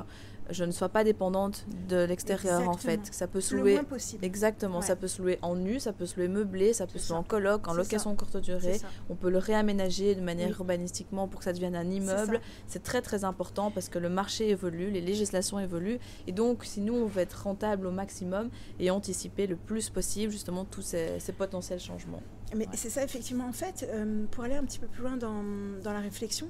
[0.51, 3.01] je ne sois pas dépendante de l'extérieur en fait.
[3.13, 3.81] Ça peut se louer.
[4.23, 4.83] Exactement.
[4.83, 7.19] Ça peut se louer en nu, ça peut se louer meublé, ça peut se louer
[7.19, 8.81] en coloc, en location courte durée.
[9.09, 12.41] On peut le réaménager de manière urbanistiquement pour que ça devienne un immeuble.
[12.67, 16.81] C'est très très important parce que le marché évolue, les législations évoluent et donc si
[16.81, 21.19] nous on veut être rentable au maximum et anticiper le plus possible justement tous ces,
[21.37, 22.23] potentiels changements.
[22.57, 25.43] Mais c'est ça effectivement en fait, euh, pour aller un petit peu plus loin dans,
[25.83, 26.49] dans la réflexion,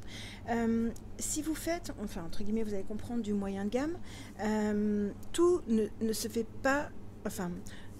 [0.51, 3.97] euh, si vous faites, enfin entre guillemets vous allez comprendre du moyen de gamme,
[4.41, 6.91] euh, tout ne, se fait pas,
[7.27, 7.51] enfin,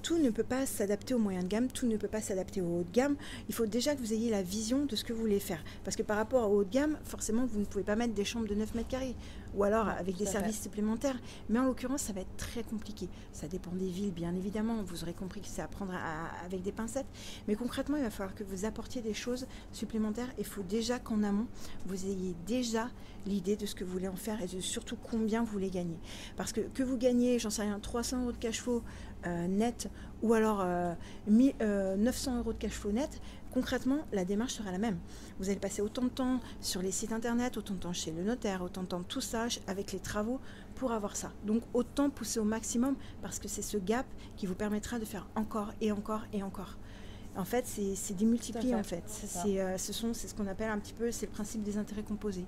[0.03, 2.81] tout ne peut pas s'adapter au moyen de gamme, tout ne peut pas s'adapter au
[2.81, 3.17] haut de gamme.
[3.49, 5.65] Il faut déjà que vous ayez la vision de ce que vous voulez faire.
[5.83, 8.25] Parce que par rapport au haut de gamme, forcément, vous ne pouvez pas mettre des
[8.27, 9.17] chambres de 9 mètres carrés
[9.55, 11.17] ou alors avec des services supplémentaires.
[11.49, 13.09] Mais en l'occurrence, ça va être très compliqué.
[13.33, 14.83] Ça dépend des villes, bien évidemment.
[14.83, 15.95] Vous aurez compris que c'est à prendre
[16.45, 17.07] avec des pincettes.
[17.49, 20.29] Mais concrètement, il va falloir que vous apportiez des choses supplémentaires.
[20.39, 21.47] Il faut déjà qu'en amont,
[21.87, 22.91] vous ayez déjà
[23.27, 25.99] l'idée de ce que vous voulez en faire et de surtout combien vous voulez gagner.
[26.37, 28.83] Parce que que vous gagnez, j'en sais rien, 300 euros de cash flow
[29.27, 29.89] euh, net
[30.23, 30.67] ou alors 900
[31.61, 33.21] euh, euh, euros de cash flow net,
[33.53, 34.99] concrètement, la démarche sera la même.
[35.39, 38.23] Vous allez passer autant de temps sur les sites internet, autant de temps chez le
[38.23, 40.41] notaire, autant de temps tout ça avec les travaux
[40.75, 41.33] pour avoir ça.
[41.45, 44.07] Donc autant pousser au maximum parce que c'est ce gap
[44.37, 46.77] qui vous permettra de faire encore et encore et encore.
[47.37, 49.03] En fait, c'est démultiplié en fait.
[49.07, 51.79] C'est euh, ce sont c'est ce qu'on appelle un petit peu c'est le principe des
[51.79, 52.47] intérêts composés.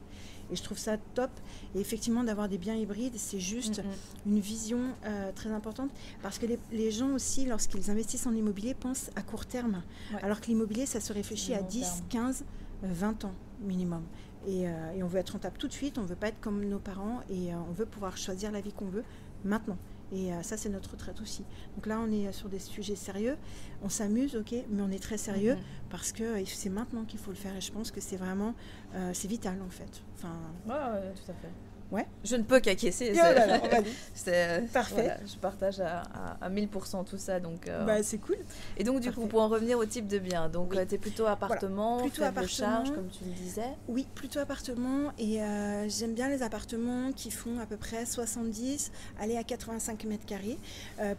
[0.50, 1.30] Et je trouve ça top.
[1.74, 3.82] Et effectivement, d'avoir des biens hybrides, c'est juste
[4.26, 5.90] une vision euh, très importante
[6.22, 9.82] parce que les, gens aussi, lorsqu'ils investissent en immobilier, pensent à court terme.
[10.22, 12.44] Alors que l'immobilier, ça se réfléchit à 10, 15,
[12.82, 14.02] 20 ans minimum.
[14.48, 16.64] Euh, et, on veut être rentable tout de suite, on ne veut pas être comme
[16.64, 19.04] nos parents et on veut pouvoir choisir la vie qu'on veut
[19.44, 19.78] maintenant.
[20.12, 21.44] Et euh, ça, c'est notre retraite aussi.
[21.74, 23.36] Donc là, on est sur des sujets sérieux.
[23.82, 25.62] On s'amuse, ok, mais on est très sérieux mhm.
[25.90, 27.56] parce que euh, c'est maintenant qu'il faut le faire.
[27.56, 28.54] Et je pense que c'est vraiment,
[28.94, 30.02] euh, c'est vital en fait.
[30.14, 31.50] Enfin, ouais, tout à fait.
[31.92, 32.06] Ouais.
[32.24, 33.14] Je ne peux qu'acquiescer.
[34.14, 35.16] C'est euh, parfait.
[35.26, 36.02] je partage à,
[36.40, 37.38] à, 1000% tout ça.
[37.38, 38.36] Donc, euh, bah, c'est cool.
[38.76, 40.98] Et donc, du coup, pour en revenir au type de bien, donc euh, tu es
[40.98, 42.48] plutôt appartement, plutôt appartement.
[42.48, 45.12] charge, comme tu le disais Oui, plutôt appartement.
[45.18, 45.40] Et
[45.88, 50.58] j'aime bien les appartements qui font à peu près 70, aller à 85 mètres carrés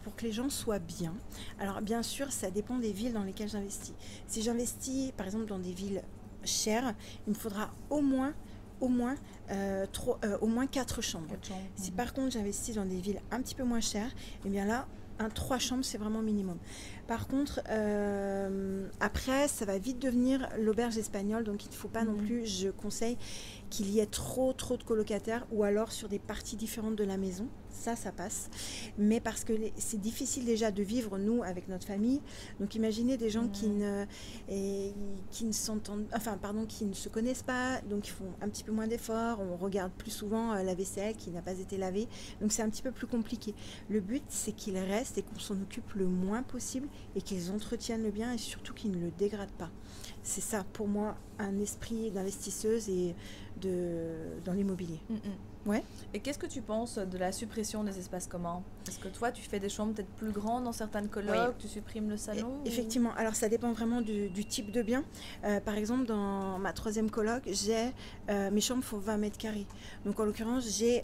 [0.03, 1.13] pour que les gens soient bien.
[1.59, 3.93] Alors, bien sûr, ça dépend des villes dans lesquelles j'investis.
[4.27, 6.01] Si j'investis, par exemple, dans des villes
[6.43, 6.93] chères,
[7.25, 8.33] il me faudra au moins
[8.81, 9.15] au moins,
[9.51, 9.85] euh,
[10.23, 11.35] euh, au moins 4 chambres.
[11.75, 14.65] Si par contre j'investis dans des villes un petit peu moins chères, et eh bien
[14.65, 14.87] là,
[15.19, 16.57] un 3 chambres, c'est vraiment minimum.
[17.07, 22.03] Par contre, euh, après, ça va vite devenir l'auberge espagnole, donc il ne faut pas
[22.03, 22.25] non mhm.
[22.25, 23.17] plus, je conseille
[23.69, 27.17] qu'il y ait trop, trop de colocataires ou alors sur des parties différentes de la
[27.17, 28.49] maison ça, ça passe.
[28.97, 32.21] Mais parce que c'est difficile déjà de vivre, nous, avec notre famille.
[32.59, 34.05] Donc imaginez des gens qui ne,
[34.49, 34.93] et,
[35.31, 38.63] qui ne s'entendent, enfin, pardon, qui ne se connaissent pas, donc ils font un petit
[38.63, 39.39] peu moins d'efforts.
[39.39, 42.07] On regarde plus souvent euh, la vaisselle qui n'a pas été lavée.
[42.41, 43.53] Donc c'est un petit peu plus compliqué.
[43.89, 48.03] Le but, c'est qu'ils restent et qu'on s'en occupe le moins possible et qu'ils entretiennent
[48.03, 49.71] le bien et surtout qu'ils ne le dégradent pas.
[50.23, 53.15] C'est ça, pour moi, un esprit d'investisseuse et
[53.61, 54.99] de, dans l'immobilier.
[55.09, 55.19] Mm, mm.
[55.67, 55.83] Ouais.
[56.13, 58.63] Et qu'est-ce que tu penses de la suppression des espaces communs?
[58.87, 62.09] Est-ce que toi, tu fais des chambres peut-être plus grandes dans certaines colocs, tu supprimes
[62.09, 63.11] le salon Effectivement.
[63.17, 65.03] Alors, ça dépend vraiment du, type de bien.
[65.43, 67.91] Euh, par exemple, dans ma troisième coloc, j'ai
[68.29, 69.67] euh, mes chambres font 20 mètres carrés.
[70.05, 71.03] Donc, en l'occurrence, j'ai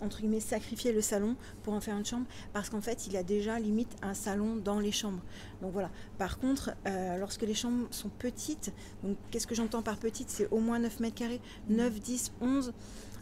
[0.00, 3.16] entre guillemets sacrifié le salon pour en faire une chambre parce qu'en fait il y
[3.16, 5.22] a déjà limite un salon dans les chambres
[5.62, 9.96] donc voilà par contre euh, lorsque les chambres sont petites donc qu'est-ce que j'entends par
[9.96, 12.72] petite c'est au moins 9 mètres carrés 9 10 11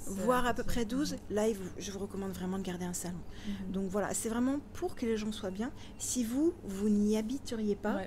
[0.06, 1.44] voire à peu près 12, là,
[1.78, 3.18] je vous recommande vraiment de garder un salon.
[3.46, 3.72] Mhm.
[3.72, 5.70] Donc voilà, c'est vraiment pour que les gens soient bien.
[5.98, 8.02] Si vous, vous n'y habiteriez pas,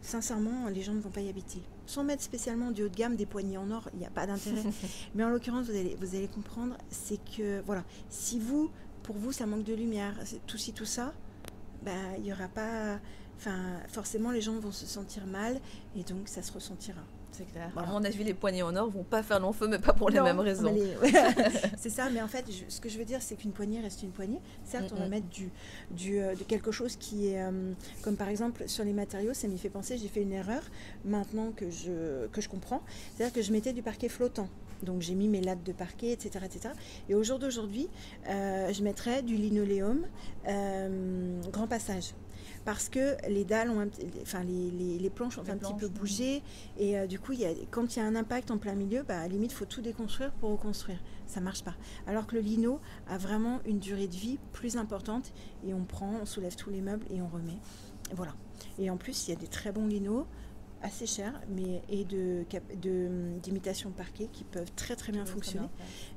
[0.00, 1.62] sincèrement, les gens ne vont pas y habiter.
[1.86, 4.26] Sans mettre spécialement du haut de gamme, des poignées en or, il n'y a pas
[4.26, 4.62] d'intérêt.
[5.14, 8.70] Mais en l'occurrence, vous allez, vous allez comprendre, c'est que, voilà, si vous,
[9.02, 10.14] pour vous, ça manque de lumière,
[10.46, 11.14] tout ci, tout ça,
[11.82, 12.98] bah, il n'y aura pas...
[13.36, 15.60] Enfin, forcément, les gens vont se sentir mal
[15.94, 17.02] et donc ça se ressentira.
[17.38, 17.70] C'est clair.
[17.76, 20.10] À mon avis, les poignées en or vont pas faire long feu, mais pas pour
[20.10, 20.74] les mêmes raisons.
[21.78, 24.10] c'est ça, mais en fait, ce que je veux dire, c'est qu'une poignée reste une
[24.10, 24.40] poignée.
[24.64, 25.48] Certes, on va mettre du,
[25.92, 27.72] du, euh, de quelque chose qui est, euh,
[28.02, 30.62] comme par exemple sur les matériaux, ça m'y fait penser, j'ai fait une erreur
[31.04, 32.82] maintenant que je, que je comprends.
[33.14, 34.48] C'est-à-dire que je mettais du parquet flottant.
[34.82, 36.44] Donc j'ai mis mes lattes de parquet, etc.
[36.44, 36.74] etc.
[37.08, 37.88] Et au jour d'aujourd'hui,
[38.28, 40.06] euh, je mettrais du linoléum
[41.52, 42.14] grand passage
[42.68, 43.88] parce que les dalles ont,
[44.20, 46.42] enfin les, les, planches ont un petit peu bougé
[46.76, 49.04] et euh, du coup, y a, quand il y a un impact en plein milieu,
[49.04, 50.98] bah, à la limite, il faut tout déconstruire pour reconstruire.
[51.26, 51.74] Ça marche pas.
[52.06, 52.78] Alors que le lino
[53.08, 55.32] a vraiment une durée de vie plus importante
[55.66, 57.56] et on prend, on soulève tous les meubles et on remet.
[58.12, 58.34] voilà.
[58.78, 60.26] Et en plus, il y a des très bons linos
[60.82, 62.44] assez chers mais et de
[63.42, 65.68] d'imitation parquet qui peuvent très très bien fonctionner.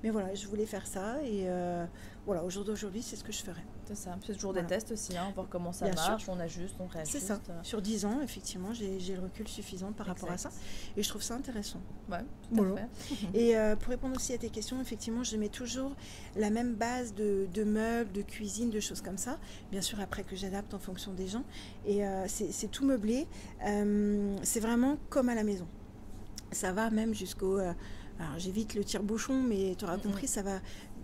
[0.04, 1.86] Mais voilà, je voulais faire ça et euh,
[2.32, 3.60] voilà, au jour d'aujourd'hui, c'est ce que je ferai.
[3.84, 4.17] C'est ça.
[4.26, 7.20] C'est toujours des tests aussi, hein, voir comment ça marche, on ajuste, on réajuste.
[7.20, 7.41] C'est ça.
[7.62, 10.50] Sur 10 ans, effectivement, j'ai le recul suffisant par rapport à ça.
[10.96, 11.82] Et je trouve ça intéressant.
[12.10, 13.28] Ouais, tout à fait.
[13.34, 15.91] et euh, pour répondre aussi à tes questions, effectivement, je mets toujours
[16.38, 19.38] la même base de, meubles, de cuisine, de choses comme ça.
[19.70, 21.44] Bien sûr, après que j'adapte en fonction des gens.
[21.86, 23.28] Et euh, c'est tout meublé.
[23.67, 25.67] Euh, c'est vraiment comme à la maison.
[26.54, 27.58] Ça va même jusqu'au...
[27.58, 27.76] alors
[28.38, 30.62] j'évite le tire-bouchon, mais tu auras compris, ça va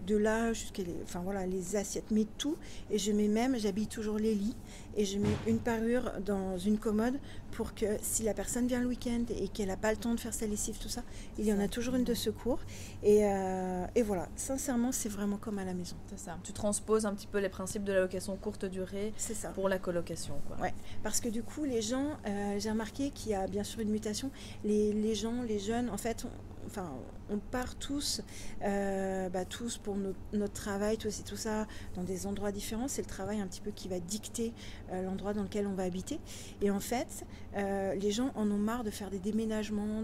[0.08, 2.56] de là jusqu'à les, enfin voilà, les assiettes, mais tout.
[2.90, 4.56] Et je mets même, j'habille toujours les lits
[4.96, 7.20] et je mets une parure dans une commode
[7.52, 10.20] pour que si la personne vient le week-end et qu'elle n'a pas le temps de
[10.20, 11.04] faire sa lessive, tout ça,
[11.38, 12.60] il y en a toujours une de secours.
[13.04, 15.96] Et, euh, et voilà, sincèrement, c'est vraiment comme à la maison.
[16.08, 16.38] C'est ça.
[16.44, 19.50] Tu transposes un petit peu les principes de la location courte durée ça.
[19.50, 20.36] pour la colocation.
[20.48, 20.58] Quoi.
[20.58, 23.82] Ouais, parce que du coup, les gens, euh, j'ai remarqué qu'il y a bien sûr
[23.82, 24.32] une mutation.
[24.64, 26.26] Les, les gens, les jeunes, en fait,
[26.66, 26.92] enfin,
[27.30, 28.22] on part tous,
[28.64, 29.96] euh, bah, tous pour
[30.34, 32.88] notre travail, tout, tout ça, dans des endroits différents.
[32.88, 34.54] C'est le travail un petit peu qui va dicter
[34.92, 36.20] euh, l'endroit dans lequel on va habiter.
[36.62, 40.04] Et en fait, euh, les gens en ont marre de faire des déménagements,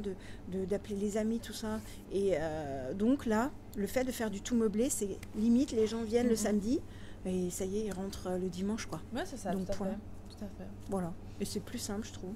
[0.69, 1.79] d'appeler de, les amis, tout ça.
[2.11, 2.33] Et
[2.95, 6.31] donc là, le fait de faire du tout meublé, c'est limite, les gens viennent le
[6.31, 6.37] mhm.
[6.37, 6.79] samedi
[7.25, 9.01] et ça y est, ils rentrent le dimanche, quoi.
[9.13, 9.95] Ouais, c'est ça, donc, tout à, fait.
[10.29, 10.69] tout à fait.
[10.89, 11.13] Voilà.
[11.39, 12.33] Et c'est plus simple, je trouve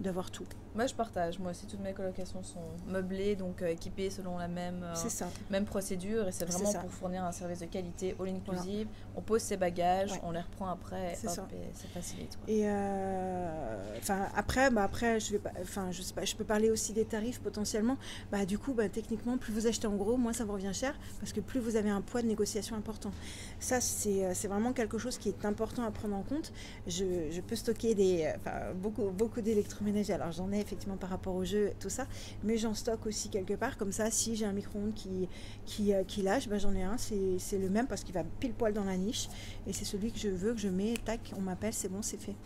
[0.00, 0.46] d'avoir tout.
[0.74, 1.38] Moi, je partage.
[1.38, 5.64] Moi aussi, toutes mes colocations sont meublées, donc euh, équipées selon la même, euh, même
[5.64, 6.28] procédure.
[6.28, 8.86] Et c'est vraiment pour fournir un service de qualité all inclusive.
[9.16, 11.46] On pose ses bagages, on les reprend après, c'est ça.
[11.74, 12.38] ça facilite.
[12.46, 16.70] Et euh, enfin après, bah après, je vais, enfin je sais pas, je peux parler
[16.70, 17.96] aussi des tarifs potentiellement.
[18.30, 20.94] Bah du coup, bah, techniquement, plus vous achetez en gros, moins ça vous revient cher,
[21.18, 23.10] parce que plus vous avez un poids de négociation important.
[23.58, 26.52] Ça, c'est vraiment quelque chose qui est important à prendre en compte.
[26.86, 28.32] Je, je peux stocker des,
[28.76, 30.12] beaucoup, beaucoup d'électroménager.
[30.12, 32.06] Alors j'en ai effectivement par rapport au jeu, tout ça,
[32.44, 35.28] mais j'en stocke aussi quelque part, comme ça, si j'ai un micro-ondes qui,
[35.66, 38.52] qui, euh, qui lâche, ben, j'en ai un, c'est le même parce qu'il va pile
[38.52, 39.28] poil dans la niche,
[39.66, 42.20] et c'est celui que je veux, que je mets, tac, on m'appelle, c'est bon, c'est
[42.20, 42.36] fait.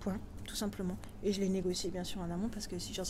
[0.00, 0.18] Point
[0.50, 0.96] tout simplement.
[1.22, 3.04] Et je l'ai négocié bien sûr en amont parce que si j'en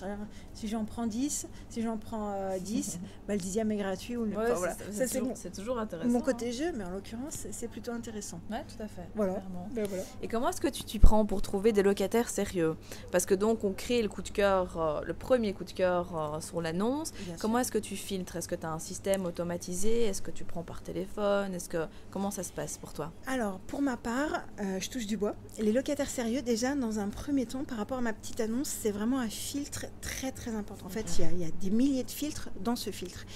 [0.54, 4.16] si j'en prends 10, si j'en prends 10, euh, bah, le dixième est gratuit.
[4.16, 4.76] Ou voilà.
[4.90, 6.10] C'est toujours, intéressant.
[6.10, 6.52] Mon côté hein.
[6.52, 8.40] jeu, mais en l'occurrence, c'est plutôt intéressant.
[8.50, 9.08] Ouais, tout à fait.
[9.14, 9.42] Voilà.
[9.72, 10.02] Ben, voilà.
[10.22, 12.76] Et comment est-ce que tu t'y prends pour trouver des locataires sérieux?
[13.12, 16.16] Parce que donc on crée le coup de cœur, euh, le premier coup de cœur
[16.16, 17.12] euh, sur l'annonce.
[17.40, 18.36] Comment est-ce que tu filtres?
[18.36, 20.02] Est-ce que tu as un système automatisé?
[20.02, 21.54] Est-ce que tu prends par téléphone?
[21.54, 23.12] Est-ce que comment ça se passe pour toi?
[23.26, 25.34] Alors pour ma part, je touche du bois.
[25.58, 28.90] Les locataires sérieux, déjà dans un premier premier temps, par rapport ma petite annonce, c'est
[28.90, 30.86] vraiment un filtre très très important.
[30.86, 33.26] En fait, il y, a, des milliers de filtres dans ce filtre.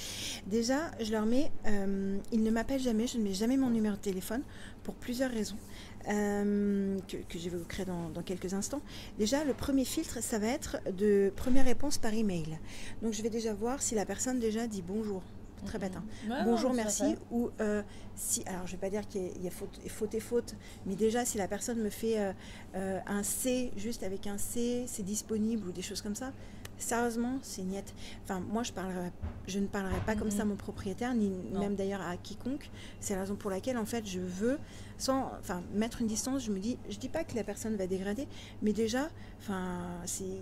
[0.47, 3.97] Déjà, je leur mets, euh, ils ne m'appellent jamais, je ne mets jamais mon numéro
[3.97, 4.43] de téléphone
[4.83, 5.57] pour plusieurs raisons
[6.09, 8.83] euh, que, je vais vous créer dans, quelques instants.
[9.19, 12.59] Déjà, le premier filtre, ça va être de première réponse par email.
[13.03, 15.23] Donc, je vais déjà voir si la personne déjà dit bonjour
[15.65, 15.97] très bête.
[15.97, 16.45] Hein.
[16.45, 17.17] Bonjour, merci.
[17.31, 17.83] Ou euh,
[18.15, 20.55] si, alors je vais pas dire qu'il y, a faute, faute, et faute,
[20.87, 22.33] mais déjà si la personne me fait euh,
[22.77, 26.33] euh, un C juste avec un C, c'est disponible ou des choses comme ça.
[26.79, 27.95] Sérieusement, c'est niet.
[28.25, 29.11] Enfin, moi, je, parlerai,
[29.47, 32.71] je ne parlerai pas comme ça à mon propriétaire, ni même d'ailleurs à quiconque.
[33.01, 34.59] C'est la raison pour laquelle, en fait, je veux
[34.99, 37.87] sans enfin, mettre une distance, je me dis, je dis pas que la personne va
[37.87, 38.29] dégrader,
[38.63, 39.11] mais déjà,
[39.41, 39.83] enfin,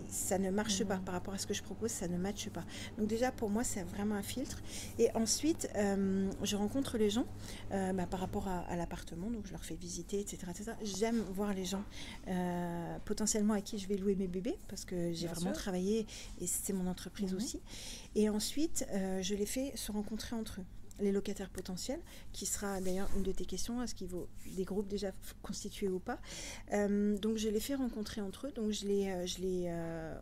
[0.09, 1.05] ça ne marche pas mhm.
[1.05, 2.65] par rapport à ce que je propose, ça ne matche pas.
[2.99, 4.63] Donc déjà, pour moi, c'est vraiment un filtre.
[4.99, 7.27] Et ensuite, euh, je rencontre les gens
[7.73, 10.39] euh, bah, par rapport à, l'appartement, donc je leur fais visiter, etc.
[10.51, 10.73] etc.
[10.83, 11.83] J'aime voir les gens
[12.29, 16.07] euh, potentiellement à qui je vais louer mes bébés, parce que j'ai vraiment travaillé
[16.41, 17.39] et c'est mon entreprise mhm.
[17.39, 17.61] aussi.
[18.15, 20.65] Et ensuite, je les fais se rencontrer entre eux
[21.01, 22.01] les locataires potentiels,
[22.33, 25.99] qui sera d'ailleurs une de tes questions, est-ce qu'il vaut des groupes déjà constitués ou
[25.99, 26.19] pas.
[26.73, 30.15] Euh, donc je les fais rencontrer entre eux, donc je les, euh, je les, euh,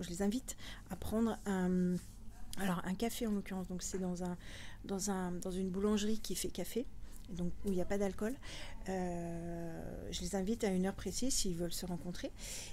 [0.00, 0.56] je les invite
[0.90, 1.94] à prendre un,
[2.58, 4.36] alors un café en l'occurrence, donc c'est dans, un,
[4.84, 6.86] dans, un, dans une boulangerie qui fait café.
[7.30, 8.34] Donc où il n'y a pas d'alcool.
[8.88, 12.30] Euh, je les invite à une heure précise s'ils veulent se rencontrer.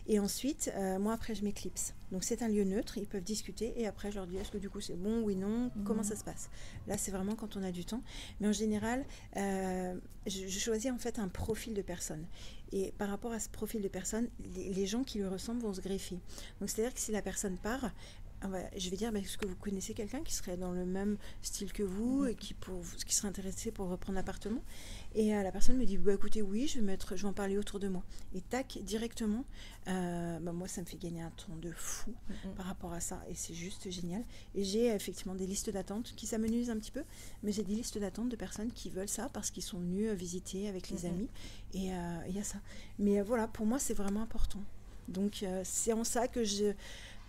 [0.07, 1.93] Et ensuite, euh, moi après, je m'éclipse.
[2.11, 4.57] Donc c'est un lieu neutre, ils peuvent discuter et après je leur dis est-ce que
[4.57, 6.49] du coup c'est bon, oui, non, comment ça se passe?
[6.87, 8.03] Là c'est vraiment quand on a du temps.
[8.41, 9.05] Mais en général,
[9.37, 9.95] euh,
[10.27, 12.25] je, choisis en fait un profil de personne.
[12.73, 15.73] Et par rapport à ce profil de personne, les, les gens qui lui ressemblent vont
[15.73, 16.19] se greffer.
[16.59, 17.91] Donc c'est-à-dire que si la personne part,
[18.43, 21.71] ah je vais dire, est-ce que vous connaissez quelqu'un qui serait dans le même style
[21.71, 24.63] que vous et qui, pour, qui serait intéressé pour reprendre l'appartement?
[25.13, 27.33] Et euh, la personne me dit, bah, écoutez, oui, je vais, mettre, je vais en
[27.33, 28.03] parler autour de moi.
[28.33, 29.45] Et tac, directement,
[29.87, 32.15] euh, bah, moi, ça me fait gagner un temps de fou
[32.55, 33.21] par rapport à ça.
[33.29, 34.23] Et c'est juste génial.
[34.55, 37.03] Et j'ai effectivement des listes d'attente qui s'amenuisent un petit peu,
[37.43, 40.13] mais j'ai des listes d'attente de personnes qui veulent ça parce qu'ils sont venus euh,
[40.15, 41.29] visiter avec les amis.
[41.73, 41.91] Et
[42.27, 42.59] il y a ça.
[42.97, 44.59] Mais voilà, pour moi, c'est vraiment important.
[45.07, 46.73] Donc, c'est en ça que je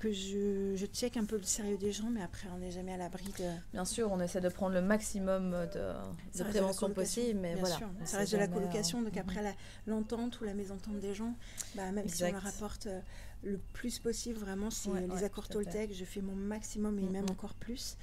[0.02, 2.92] que je, je check un peu le sérieux des gens, mais après, on n'est jamais
[2.92, 3.44] à l'abri de.
[3.72, 5.92] Bien sûr, on essaie de prendre le maximum de,
[6.38, 7.78] de prévention possible, mais voilà.
[8.04, 9.40] ça reste de la colocation, donc après
[9.86, 11.34] l'entente ou la mésentente des gens,
[11.76, 13.00] bah, même si on leur apporte euh,
[13.44, 17.54] le plus possible, vraiment, c'est les accords Toltec, je fais mon maximum et même encore
[17.54, 17.96] plus.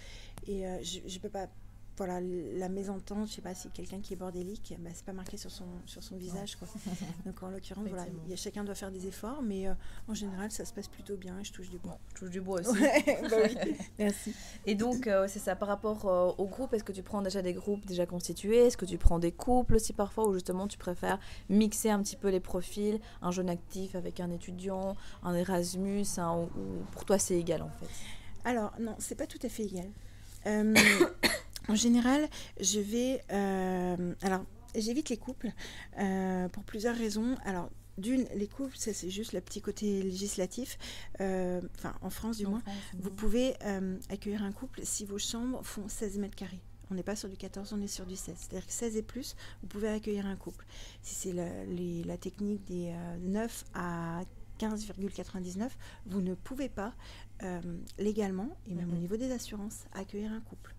[0.47, 1.47] Et euh, je ne peux pas
[1.99, 5.35] voilà, la mésentente, je sais pas si quelqu'un qui est bordélique, bah, c'est pas marqué
[5.35, 6.55] sur son, sur son visage.
[6.55, 6.65] Quoi.
[7.25, 9.73] Donc en l'occurrence, voilà, y a, chacun doit faire des efforts, mais euh,
[10.07, 11.99] en général, ça se passe plutôt bien et je touche du bois.
[12.13, 12.79] je touche du bois aussi.
[12.79, 13.75] bah oui.
[13.99, 14.33] Merci.
[14.65, 17.41] Et donc, euh, c'est ça, par rapport euh, au groupe, est-ce que tu prends déjà
[17.41, 18.67] des groupes déjà constitués?
[18.67, 22.15] Est-ce que tu prends des couples aussi parfois, ou justement tu préfères mixer un petit
[22.15, 26.47] peu les profils, un jeune actif avec un étudiant, un Erasmus, ou,
[26.93, 27.89] pour toi c'est égal en fait?
[28.45, 29.91] Alors, non, c'est pas tout à fait égal.
[31.67, 32.27] En général,
[32.59, 33.21] je vais.
[33.31, 34.45] Euh, alors,
[34.75, 35.51] j'évite les couples
[35.99, 37.35] euh, pour plusieurs raisons.
[37.45, 40.77] Alors, d'une, les couples, ça c'est juste le petit côté législatif.
[41.19, 42.63] Euh, enfin, en France du moins,
[42.97, 43.55] vous pouvez
[44.09, 46.61] accueillir un couple si vos chambres font 16 mètres carrés.
[46.91, 48.35] On n'est pas sur du 14, on est sur du 16.
[48.35, 50.65] C'est-à-dire que 16 et plus, vous pouvez accueillir un couple.
[51.03, 54.21] Si c'est la, la, technique des 9 à
[54.59, 55.69] 15,99,
[56.07, 56.95] vous ne pouvez pas
[57.99, 60.73] légalement, et même au niveau des assurances, accueillir un couple.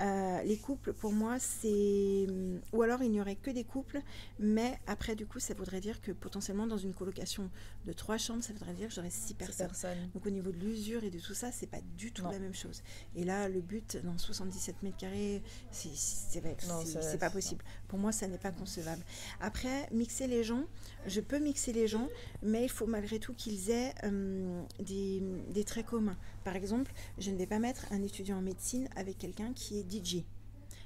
[0.00, 2.26] Euh, les couples, pour moi, c'est.
[2.72, 4.00] Ou alors il n'y aurait que des couples,
[4.38, 7.50] mais après, du coup, ça voudrait dire que potentiellement, dans une colocation
[7.86, 9.68] de trois chambres, ça voudrait dire que j'aurais six personnes.
[10.14, 12.54] Donc au niveau de l'usure et de tout ça, c'est pas du tout la même
[12.54, 12.82] chose.
[13.14, 17.64] Et là, le but, dans 77 mètres carrés, c'est pas possible.
[17.90, 19.02] Pour moi, ça n'est pas concevable.
[19.40, 20.64] Après, mixer les gens,
[21.06, 22.08] je peux mixer les gens,
[22.40, 26.16] mais il faut malgré tout qu'ils aient euh, des, des traits communs.
[26.44, 29.90] Par exemple, je ne vais pas mettre un étudiant en médecine avec quelqu'un qui est
[29.90, 30.22] DJ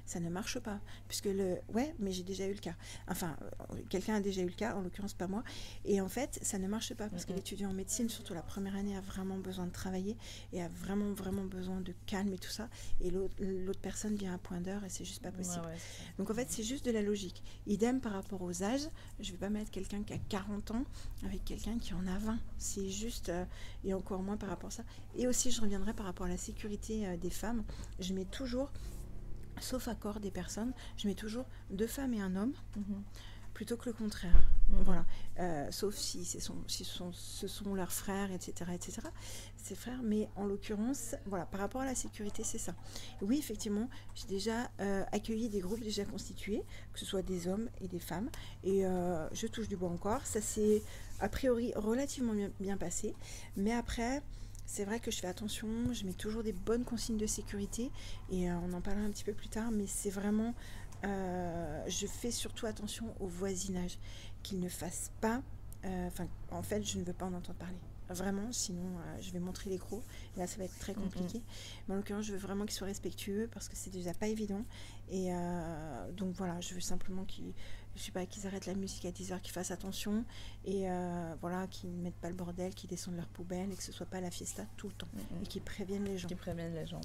[0.05, 0.79] ça ne marche pas.
[1.07, 1.57] Puisque le.
[1.73, 2.75] Ouais, mais j'ai déjà eu le cas.
[3.07, 5.43] Enfin, euh, quelqu'un a déjà eu le cas, en l'occurrence pas moi.
[5.83, 8.75] Et en fait, ça ne marche pas parce que l'étudiant en médecine, surtout la première
[8.75, 10.17] année, a vraiment besoin de travailler
[10.53, 12.69] et a vraiment, vraiment besoin de calme et tout ça.
[13.01, 15.65] Et l'autre personne vient à point d'heure et c'est juste pas possible.
[16.17, 17.43] Donc en fait, c'est juste de la logique.
[17.67, 18.87] Idem par rapport aux âges.
[19.19, 20.83] Je vais pas mettre quelqu'un qui a 40 ans
[21.25, 22.37] avec quelqu'un qui en a 20.
[22.57, 23.29] C'est juste.
[23.29, 23.45] Euh,
[23.83, 24.83] et encore moins par rapport à ça.
[25.15, 27.63] Et aussi, je reviendrai par rapport à la sécurité euh, des femmes.
[27.99, 28.71] Je mets toujours
[29.59, 32.53] sauf accord des personnes, je mets toujours deux femmes et un homme.
[32.75, 33.03] Mhm.
[33.53, 34.35] plutôt que le contraire.
[34.67, 34.83] Mhm.
[34.83, 35.05] Voilà.
[35.39, 39.07] Euh, sauf si, si ce sont, ce sont leurs frères, etc., etc.,
[39.55, 40.01] ses frères.
[40.03, 42.75] Mais en l'occurrence, voilà, par rapport à la sécurité, c'est ça.
[43.21, 47.69] Oui, effectivement, j'ai déjà euh, accueilli des groupes déjà constitués, que ce soit des hommes
[47.79, 48.29] et des femmes.
[48.65, 50.25] Et euh, je touche du bois encore.
[50.25, 50.83] Ça s'est
[51.21, 53.15] a priori relativement bien, bien passé.
[53.55, 54.21] Mais après,
[54.65, 57.91] c'est vrai que je fais attention, je mets toujours des bonnes consignes de sécurité
[58.29, 60.53] et euh, on en parlera un petit peu plus tard, mais c'est vraiment,
[61.05, 63.99] euh, je fais surtout attention au voisinage,
[64.43, 65.41] qu'ils ne fassent pas,
[65.85, 67.77] euh, enfin en fait je ne veux pas en entendre parler.
[68.07, 69.77] Vraiment, sinon je vais montrer les.
[69.77, 71.41] Et là, ça va être très compliqué.
[71.87, 74.63] Mais en l'occurrence, je veux vraiment qu'ils soient respectueux parce que c'est déjà pas évident.
[75.09, 75.31] Et
[76.15, 77.55] donc voilà, je veux simplement qu'ils
[77.95, 80.25] je sais pas, qu'ils arrêtent la musique à 10h, qu'ils fassent attention
[80.65, 83.83] et euh, voilà, qu'ils ne mettent pas le bordel, qu'ils descendent leur poubelle et que
[83.83, 85.43] ce soit pas la fiesta tout le temps mm, mm.
[85.43, 86.27] et qu'ils préviennent les gens.
[86.27, 87.01] Qu'ils préviennent les gens.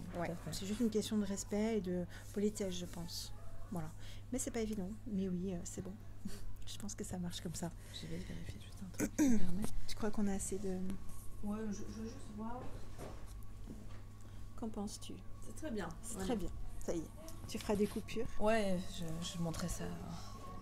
[0.50, 3.32] C'est juste une question de respect et de politesse, je pense.
[3.70, 3.90] Voilà.
[4.32, 4.90] Mais c'est pas évident.
[5.06, 5.92] Mais oui, euh, c'est bon.
[6.66, 7.70] je pense que ça marche comme ça.
[7.94, 9.12] Je vais vérifier juste un truc.
[9.86, 10.76] tu crois qu'on a assez de.
[11.44, 12.60] Ouais, je, veux juste voir.
[14.56, 15.14] Qu'en penses-tu?
[15.46, 15.88] C'est très bien.
[16.02, 16.50] C'est très bien.
[16.84, 17.10] Ça y est.
[17.48, 19.84] Tu feras des coupures Ouais, je, je montrerai ça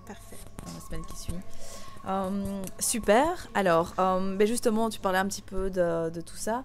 [0.09, 0.38] Parfait.
[0.64, 1.35] Dans la semaine qui suit.
[2.07, 3.49] Euh, super.
[3.55, 6.64] Alors, euh, ben justement, tu parlais un petit peu de, de tout ça.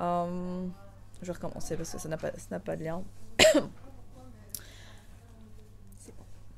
[0.00, 0.64] Euh,
[1.20, 2.30] je vais recommencer parce que ça n'a pas,
[2.64, 3.02] pas de lien.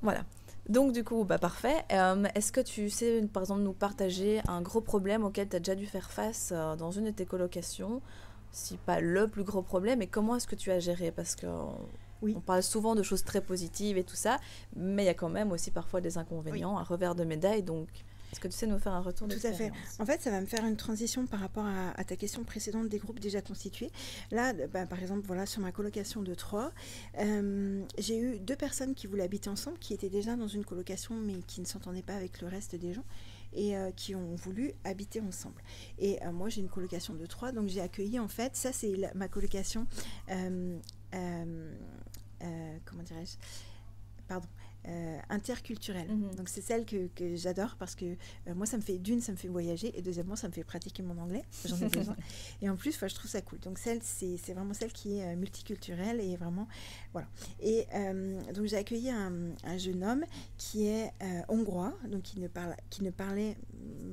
[0.03, 0.21] Voilà.
[0.69, 1.85] Donc du coup, bah, parfait.
[1.89, 5.75] Est-ce que tu sais, par exemple, nous partager un gros problème auquel tu as déjà
[5.75, 8.03] dû faire face dans une de tes colocations?
[8.53, 11.11] Si pas le plus gros problème, et comment est-ce que tu as géré?
[11.11, 11.47] Parce que
[12.23, 12.35] Oui.
[12.37, 14.39] On parle souvent de choses très positives et tout ça,
[14.75, 17.63] mais il y a quand même aussi parfois des inconvénients, un revers de médaille.
[17.63, 17.89] Donc,
[18.33, 19.73] est-ce que tu sais nous faire un retour Tout à fait.
[19.99, 22.99] En fait, ça va me faire une transition par rapport à, ta question précédente des
[22.99, 23.91] groupes déjà constitués.
[24.31, 26.73] Là, bah, par exemple, voilà, sur ma colocation de Troyes,
[27.19, 31.15] euh, j'ai eu deux personnes qui voulaient habiter ensemble, qui étaient déjà dans une colocation,
[31.15, 33.05] mais qui ne s'entendaient pas avec le reste des gens
[33.53, 35.63] et euh, qui ont voulu habiter ensemble.
[35.99, 38.95] Et euh, moi, j'ai une colocation de trois, donc j'ai accueilli en fait, ça c'est
[39.15, 39.87] ma colocation,
[40.29, 40.81] comment
[43.03, 43.37] dirais-je?
[44.29, 44.49] Pardon.
[44.89, 46.09] Euh, interculturelle.
[46.09, 46.37] Mhm.
[46.37, 49.33] Donc c'est celle que, que j'adore parce que euh, moi ça me fait d'une ça
[49.33, 51.43] me fait voyager et deuxièmement ça me fait pratiquer mon anglais.
[51.65, 52.15] J'en ai besoin.
[52.63, 53.59] et en plus je trouve ça cool.
[53.61, 56.69] Donc celle c'est vraiment celle qui est euh, multiculturelle et vraiment
[57.13, 57.27] voilà.
[57.61, 57.87] Et
[58.55, 59.33] donc j'ai accueilli un,
[59.65, 60.25] un, jeune homme
[60.57, 61.11] qui est
[61.49, 63.57] hongrois donc qui ne parle qui ne parlait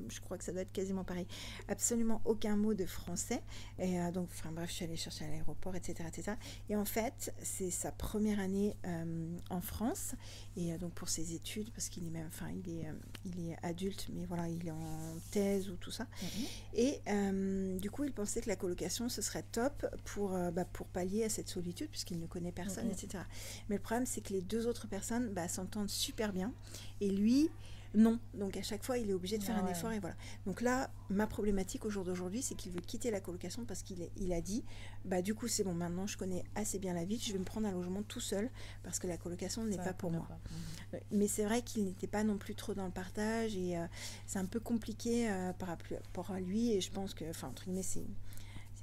[0.07, 1.27] je crois que ça doit être quasiment pareil
[1.67, 3.41] absolument aucun mot de français
[3.79, 6.33] et donc enfin bref je suis allée chercher à l'aéroport etc etc
[6.69, 8.75] et en fait c'est sa première année
[9.49, 10.15] en France
[10.55, 12.93] et euh, donc pour ses études, parce qu'il est même, enfin, il est, euh,
[13.25, 16.05] il est adulte, mais voilà, il est en thèse ou tout ça.
[16.21, 16.45] Mhm.
[16.75, 20.87] Et euh, du coup, il pensait que la colocation, ce serait top pour, bah, pour
[20.87, 23.23] pallier à cette solitude, puisqu'il ne connaît personne, etc.
[23.69, 26.53] Mais le problème, c'est que les deux autres personnes bah, s'entendent super bien.
[27.01, 27.49] Et lui,
[27.93, 28.19] non.
[28.33, 30.15] Donc à chaque fois, il est obligé de faire un effort et voilà.
[30.45, 34.09] Donc là, ma problématique au jour d'aujourd'hui, c'est qu'il veut quitter la colocation parce qu'il
[34.17, 34.63] il a dit,
[35.05, 37.43] bah du coup c'est bon, maintenant je connais assez bien la ville, je vais me
[37.43, 38.49] prendre un logement tout seul
[38.83, 40.27] parce que la colocation n'est pas pour moi.
[40.29, 40.99] Mhm.
[41.11, 43.85] Mais c'est vrai qu'il n'était pas non plus trop dans le partage et euh,
[44.25, 47.65] c'est un peu compliqué euh, par rapport à lui et je pense que, enfin entre
[47.65, 48.05] guillemets, c'est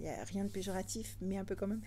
[0.00, 1.82] il n'y a rien de péjoratif, mais un peu quand même.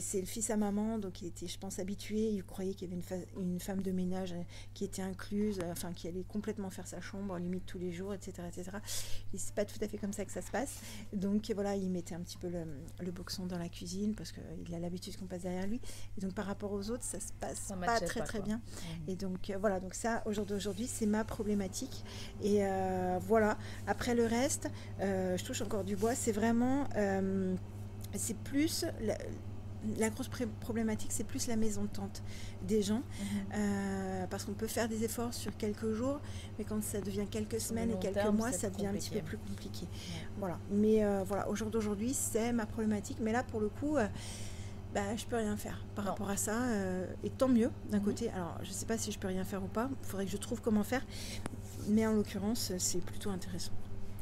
[0.00, 2.28] C'est le fils à maman, donc il était, je pense, habitué.
[2.28, 3.02] Il croyait qu'il y avait
[3.36, 4.42] une, une, femme de ménage euh,
[4.74, 8.12] qui était incluse, euh, enfin, qui allait complètement faire sa chambre, limite tous les jours,
[8.12, 8.42] etc.
[8.46, 8.76] etc.
[9.32, 10.80] Et c'est pas tout à fait comme ça que ça se passe.
[11.14, 12.64] Donc voilà, il mettait un petit peu le,
[13.00, 15.80] le boxon dans la cuisine parce qu'il a l'habitude qu'on passe derrière lui.
[16.18, 18.56] Et donc par rapport aux autres, ça se passe pas très très bien.
[18.56, 19.10] Mmh.
[19.10, 22.04] Et donc euh, voilà, donc ça, aujourd'hui, c'est ma problématique.
[22.42, 22.60] Et
[23.20, 23.56] voilà,
[23.86, 24.68] après le reste,
[25.00, 26.88] je touche encore du bois, c'est vraiment
[28.18, 28.84] c'est plus
[29.98, 32.22] la, grosse problématique, c'est plus la maison de tente
[32.62, 33.26] des gens, mhm.
[33.54, 36.20] euh, parce qu'on peut faire des efforts sur quelques jours,
[36.58, 39.38] mais quand ça devient quelques semaines et quelques mois, ça devient un petit peu plus
[39.38, 39.86] compliqué.
[40.38, 40.58] Voilà.
[40.70, 43.18] Mais euh, voilà, au jour d'aujourd'hui, c'est ma problématique.
[43.20, 44.06] Mais là, pour le coup, euh,
[44.94, 46.58] bah, je peux rien faire par rapport à ça.
[47.22, 48.04] et tant mieux, d'un mhm.
[48.04, 48.30] côté.
[48.30, 49.88] Alors, je ne sais pas si je peux rien faire ou pas.
[50.02, 51.04] Il faudrait que je trouve comment faire.
[51.88, 53.72] Mais en l'occurrence, c'est plutôt intéressant.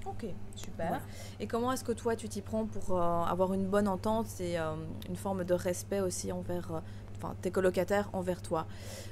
[0.07, 0.27] Ok,
[0.57, 1.01] super.
[1.39, 4.59] Et comment est-ce que toi tu t'y prends pour euh, avoir une bonne entente et
[4.59, 4.75] euh,
[5.09, 6.83] une forme de respect aussi envers
[7.25, 8.67] euh, tes colocataires envers toi?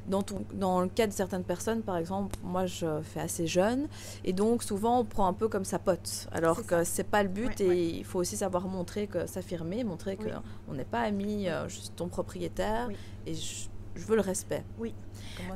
[0.08, 3.86] Dans, ton, dans le cas de certaines personnes, par exemple, moi je fais assez jeune
[4.24, 6.28] et donc souvent on prend un peu comme sa pote.
[6.32, 10.16] Alors que c'est pas le but et il faut aussi savoir montrer que s'affirmer, montrer
[10.16, 12.88] qu'on n'est pas amis, juste ton propriétaire
[13.26, 14.64] et je, veux le respect.
[14.78, 14.94] Oui.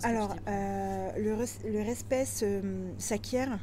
[0.02, 2.26] Alors, le, le, respect
[2.98, 3.58] s'acquiert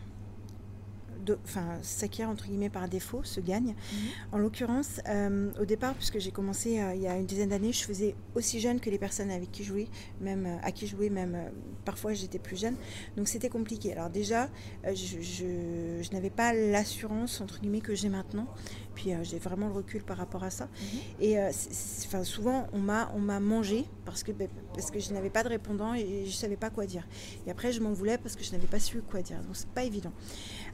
[1.44, 3.76] enfin, s'acquiert entre guillemets par défaut, se gagne.
[3.76, 4.00] Mhm.
[4.32, 7.74] En l'occurrence, euh, au départ, puisque j'ai commencé euh, il y a une dizaine d'années,
[7.74, 9.88] je faisais aussi jeune que les personnes avec qui je jouais,
[10.20, 11.38] même euh, à qui je jouais, même
[11.86, 12.76] parfois j'étais plus jeune.
[13.18, 13.94] Donc c'était compliqué.
[13.94, 14.50] Alors déjà,
[14.86, 18.48] je, je, n'avais pas l'assurance entre guillemets que j'ai maintenant.
[18.96, 20.66] Puis j'ai vraiment le recul par rapport à ça.
[20.66, 21.00] Mhm.
[21.22, 25.30] Et enfin, souvent on m'a on m'a mangé parce que ben, parce que je n'avais
[25.30, 27.08] pas de répondant et je savais pas quoi dire.
[27.48, 29.42] Et après je m'en voulais parce que je n'avais pas su quoi dire.
[29.44, 30.12] Donc c'est pas évident.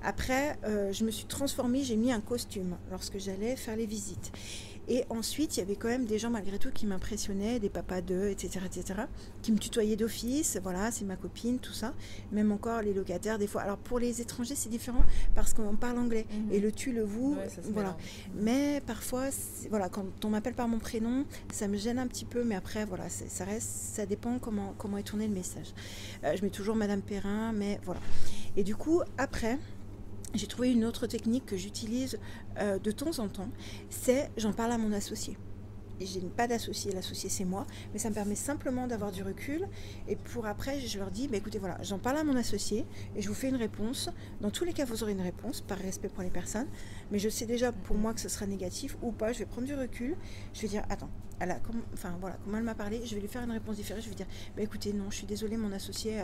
[0.07, 4.31] Après, euh, je me suis transformée, j'ai mis un costume lorsque j'allais faire les visites.
[4.87, 7.99] Et ensuite, il y avait quand même des gens malgré tout qui m'impressionnaient, des papas
[7.99, 9.01] d'eux, etc., etc.,
[9.41, 10.57] qui me tutoyaient d'office.
[10.63, 11.93] Voilà, c'est ma copine, tout ça.
[12.31, 13.63] Même encore les locataires, des fois.
[13.63, 15.03] Alors pour les étrangers, c'est différent
[15.35, 16.25] parce qu'on parle anglais.
[16.31, 16.53] Mhm.
[16.53, 17.37] Et le tu, le vous,
[17.73, 17.97] voilà.
[18.33, 19.25] Mais parfois,
[19.69, 22.85] voilà, quand on m'appelle par mon prénom, ça me gêne un petit peu, mais après,
[22.85, 25.73] voilà, ça reste, ça dépend comment, comment est tourné le message.
[26.23, 27.99] Euh, je mets toujours Madame Perrin, mais voilà.
[28.55, 29.59] Et du coup, après,
[30.37, 32.19] j'ai trouvé une autre technique que j'utilise
[32.59, 33.49] euh, de temps en temps,
[33.89, 35.37] c'est j'en parle à mon associé.
[35.99, 39.67] J'ai pas d'associé, l'associé c'est moi, mais ça me permet simplement d'avoir du recul.
[40.07, 42.85] Et pour après, je leur dis, bah, écoutez, voilà, j'en parle à mon associé
[43.15, 44.09] et je vous fais une réponse.
[44.39, 46.67] Dans tous les cas, vous aurez une réponse par respect pour les personnes,
[47.11, 49.33] mais je sais déjà pour moi que ce sera négatif ou pas.
[49.33, 50.15] Je vais prendre du recul.
[50.53, 51.09] Je vais dire, attends,
[51.39, 51.59] elle a,
[51.93, 54.03] enfin voilà, comment elle m'a parlé, je vais lui faire une réponse différente.
[54.03, 54.25] Je vais dire,
[54.55, 56.23] bah, écoutez, non, je suis désolée, mon associé euh,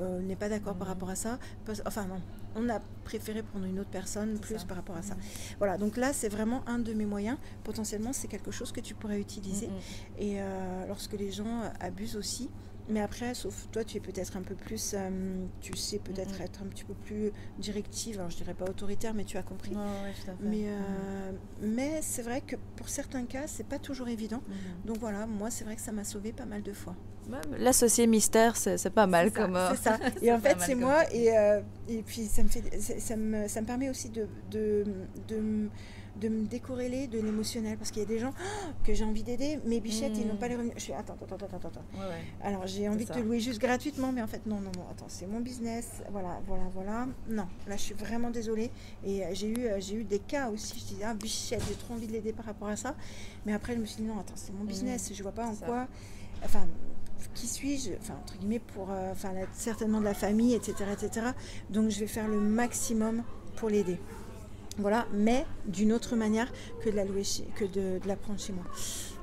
[0.00, 0.94] euh, n'est pas d'accord par mhm.
[0.94, 1.38] rapport à ça.
[1.86, 2.20] Enfin non,
[2.56, 5.14] on a préféré prendre une autre personne plus par rapport à ça.
[5.14, 5.20] Mhm.
[5.58, 7.36] Voilà, donc là, c'est vraiment un de mes moyens.
[7.62, 9.68] Potentiellement, c'est quelque chose que tu pourrais utiliser.
[9.68, 9.74] Mhm.
[10.18, 12.48] Et euh, lorsque les gens abusent aussi,
[12.88, 15.10] Mais après, sauf toi, tu es peut-être un peu plus, euh,
[15.60, 18.18] tu sais peut-être être un petit peu plus directive.
[18.18, 19.72] Alors, je dirais pas autoritaire, mais tu as compris.
[20.40, 21.32] Mais, euh,
[21.62, 24.42] mais c'est vrai que pour certains cas, c'est pas toujours évident.
[24.84, 26.94] Donc voilà, moi, c'est vrai que ça m'a sauvé pas mal de fois.
[27.58, 29.58] L'associé mystère, c'est pas mal comme.
[29.70, 29.98] C'est ça.
[30.22, 31.10] Et en fait, c'est moi.
[31.12, 31.28] Et,
[31.88, 34.84] et puis, ça me, fait, ça me, ça me permet aussi de, de,
[35.28, 35.70] de de
[36.22, 39.58] me décorréler de l'émotionnel parce qu'il y a des gens oh, que j'ai envie d'aider,
[39.66, 40.74] mais bichettes, ils n'ont pas les revenus.
[40.76, 41.84] Je suis attends, attends, attends, attends, attends.
[42.42, 45.06] Alors j'ai envie de te louer juste gratuitement, mais en fait, non, non, non, attends,
[45.08, 47.06] c'est mon business, voilà, voilà, voilà.
[47.28, 48.70] Non, là, je suis vraiment désolée.
[49.04, 51.74] Et euh, j'ai eu, euh, j'ai eu des cas aussi, je disais, ah, bichette, j'ai
[51.74, 52.94] trop envie de l'aider par rapport à ça.
[53.46, 55.54] Mais après, je me suis dit, non, attends, c'est mon business, je vois pas en
[55.54, 55.86] quoi.
[56.44, 56.66] Enfin,
[57.34, 58.90] qui suis-je Enfin, entre guillemets, pour.
[58.90, 61.26] Euh, enfin, certainement de la famille, etc., etc.
[61.70, 63.22] Donc, je vais faire le maximum
[63.56, 63.98] pour l'aider.
[64.78, 66.52] Voilà, mais d'une autre manière
[66.82, 67.22] que de la louer
[67.54, 68.64] que de, la prendre chez moi.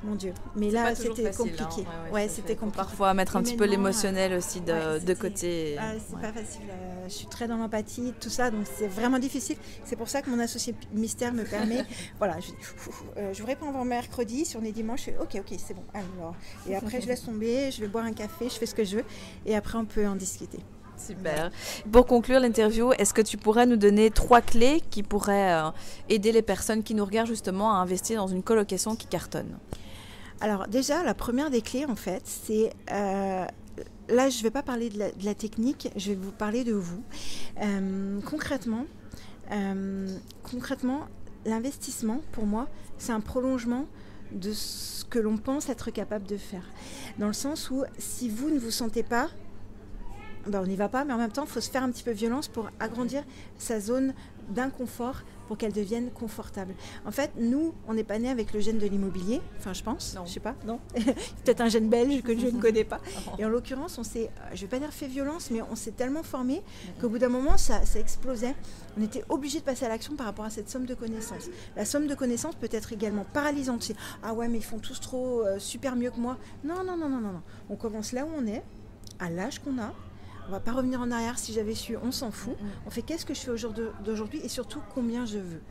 [0.04, 0.34] Mon Dieu.
[0.56, 1.32] Mais là, c'était hein.
[1.38, 1.86] compliqué.
[2.12, 2.78] Ouais, c'était compliqué.
[2.78, 5.78] Parfois, mettre un petit peu l'émotionnel aussi de, côté.
[5.80, 6.64] Ah, c'est pas facile.
[6.72, 9.58] Euh, je suis très dans l'empathie, tout ça, donc c'est vraiment difficile.
[9.84, 11.86] C'est pour ça que mon associé mystère me permet.
[12.18, 12.52] voilà, je,
[13.18, 14.45] euh, je vous réponds avant mercredi.
[14.45, 15.84] Si on est dimanche, je ok, ok, c'est bon.
[15.93, 16.36] Alors,
[16.68, 18.97] et après, je laisse tomber, je vais boire un café, je fais ce que je
[18.97, 19.06] veux,
[19.45, 20.60] et après, on peut en discuter.
[21.08, 21.52] Super.
[21.91, 25.72] Pour conclure l'interview, est-ce que tu pourrais nous donner trois clés qui pourraient euh,
[26.10, 29.58] aider les personnes qui nous regardent justement à investir dans une colocation qui cartonne?
[30.39, 32.74] Alors déjà, la première des clés en fait, c'est...
[32.91, 33.45] Euh,
[34.10, 37.04] là, je ne vais pas parler de la, technique, je vais vous parler de vous.
[37.62, 38.86] Euh, concrètement,
[40.43, 41.08] concrètement,
[41.45, 43.86] l'investissement, pour moi, c'est un prolongement
[44.32, 46.64] de ce que l'on pense être capable de faire.
[47.18, 49.30] Dans le sens où si vous ne vous sentez pas
[50.48, 52.04] ben, on n'y va pas, mais en même temps, il faut se faire un petit
[52.04, 53.24] peu violence pour agrandir
[53.58, 54.14] sa zone
[54.50, 56.74] d'inconfort pour qu'elle devienne confortable.
[57.06, 60.16] En fait, nous, on n'est pas né avec le gène de l'immobilier, enfin je pense,
[60.16, 60.26] non.
[60.26, 63.02] je sais pas, non, peut-être un gène belge que je ne connais pas.
[63.38, 65.92] Et en l'occurrence, on s'est, euh, je vais pas dire fait violence, mais on s'est
[65.92, 66.62] tellement formé
[67.02, 68.56] qu'au bout d'un moment, ça, ça explosait.
[68.98, 71.50] On était obligé de passer à l'action par rapport à cette somme de connaissances.
[71.76, 73.92] La somme de connaissances peut être également paralysante.
[74.24, 76.38] Ah ouais, mais ils font tous trop euh, super mieux que moi.
[76.64, 77.42] Non, non, non, non, non, non.
[77.70, 78.64] On commence là où on est,
[79.20, 79.94] à l'âge qu'on a,
[80.48, 81.39] on va pas revenir en arrière.
[81.39, 82.54] Si j'avais su, on s'en fout.
[82.60, 82.66] Mm.
[82.88, 83.52] On fait qu'est-ce que je fais
[84.04, 85.62] d'aujourd'hui et surtout combien je veux.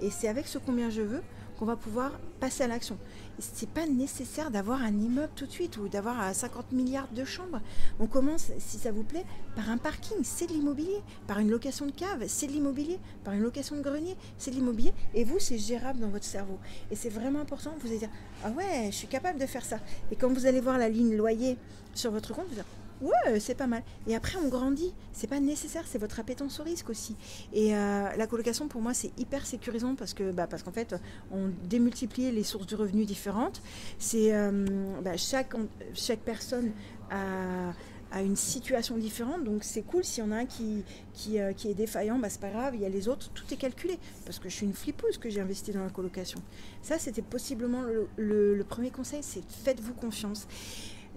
[0.00, 1.22] Et c'est avec ce combien je veux
[1.58, 2.98] qu'on va pouvoir passer à l'action.
[3.38, 7.60] C'est pas nécessaire d'avoir un immeuble tout de suite ou d'avoir 50 milliards de chambres.
[7.98, 9.24] On commence, si ça vous plaît,
[9.54, 11.02] par un parking, c'est de l'immobilier.
[11.26, 12.98] Par une location de cave, c'est de l'immobilier.
[13.24, 14.92] Par une location de grenier, c'est de l'immobilier.
[15.14, 16.58] Et vous, c'est gérable dans votre cerveau.
[16.90, 17.74] Et c'est vraiment important.
[17.80, 18.10] Vous allez dire,
[18.44, 19.78] ah ouais, je suis capable de faire ça.
[20.10, 21.56] Et quand vous allez voir la ligne loyer
[21.94, 23.82] sur votre compte, vous allez dire, Ouais, c'est pas mal.
[24.06, 24.94] Et après, on grandit.
[25.12, 27.14] C'est pas nécessaire, c'est votre appétence au risque aussi.
[27.52, 30.94] Et euh, la colocation, pour moi, c'est hyper sécurisant parce que, bah, parce qu'en fait,
[31.30, 33.60] on démultiplie les sources de revenus différentes.
[33.98, 34.64] C'est euh,
[35.02, 35.54] bah, chaque
[35.94, 36.72] chaque personne
[37.10, 37.72] a,
[38.12, 40.04] a, une situation différente, donc c'est cool.
[40.04, 40.82] S'il y en a un qui
[41.12, 42.74] qui, euh, qui est défaillant, bah, c'est pas grave.
[42.76, 45.28] Il y a les autres, tout est calculé parce que je suis une flippeuse que
[45.28, 46.40] j'ai investi dans la colocation.
[46.80, 47.82] Ça, c'était possiblement
[48.16, 50.46] le, le premier conseil, c'est faites-vous confiance.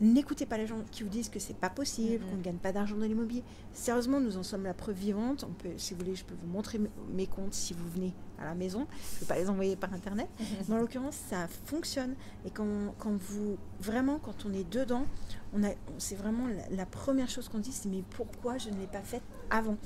[0.01, 2.71] N'écoutez pas les gens qui vous disent que c'est pas possible, qu'on ne gagne pas
[2.71, 3.43] d'argent dans l'immobilier.
[3.73, 5.43] Sérieusement, nous en sommes la preuve vivante.
[5.43, 6.79] On peut, si vous voulez, je peux vous montrer
[7.09, 8.87] mes comptes si vous venez à la maison.
[8.89, 10.29] Je ne vais pas les envoyer par internet.
[10.69, 12.15] Mais en l'occurrence, ça fonctionne.
[12.45, 15.05] Et quand, quand, vous vraiment, quand on est dedans,
[15.53, 18.87] on a, c'est vraiment la, première chose qu'on dit, c'est mais pourquoi je ne l'ai
[18.87, 19.77] pas faite avant?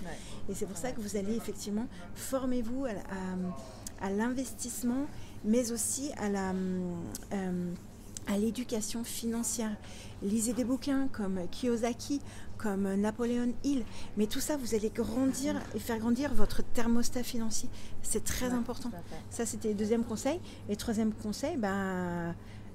[0.50, 5.08] Et c'est pour ça que vous allez effectivement formez-vous à, l'investissement,
[5.46, 7.74] mais aussi à la euh,
[8.28, 9.76] à l'éducation financière.
[10.22, 12.22] Lisez des bouquins comme Kiyosaki,
[12.58, 13.84] comme Napoléon Hill.
[14.18, 17.70] Mais tout ça, vous allez grandir et faire grandir votre thermostat financier.
[18.02, 18.92] C'est très important.
[19.30, 20.40] Ça, c'était le deuxième conseil.
[20.70, 22.34] Et troisième conseil, ben,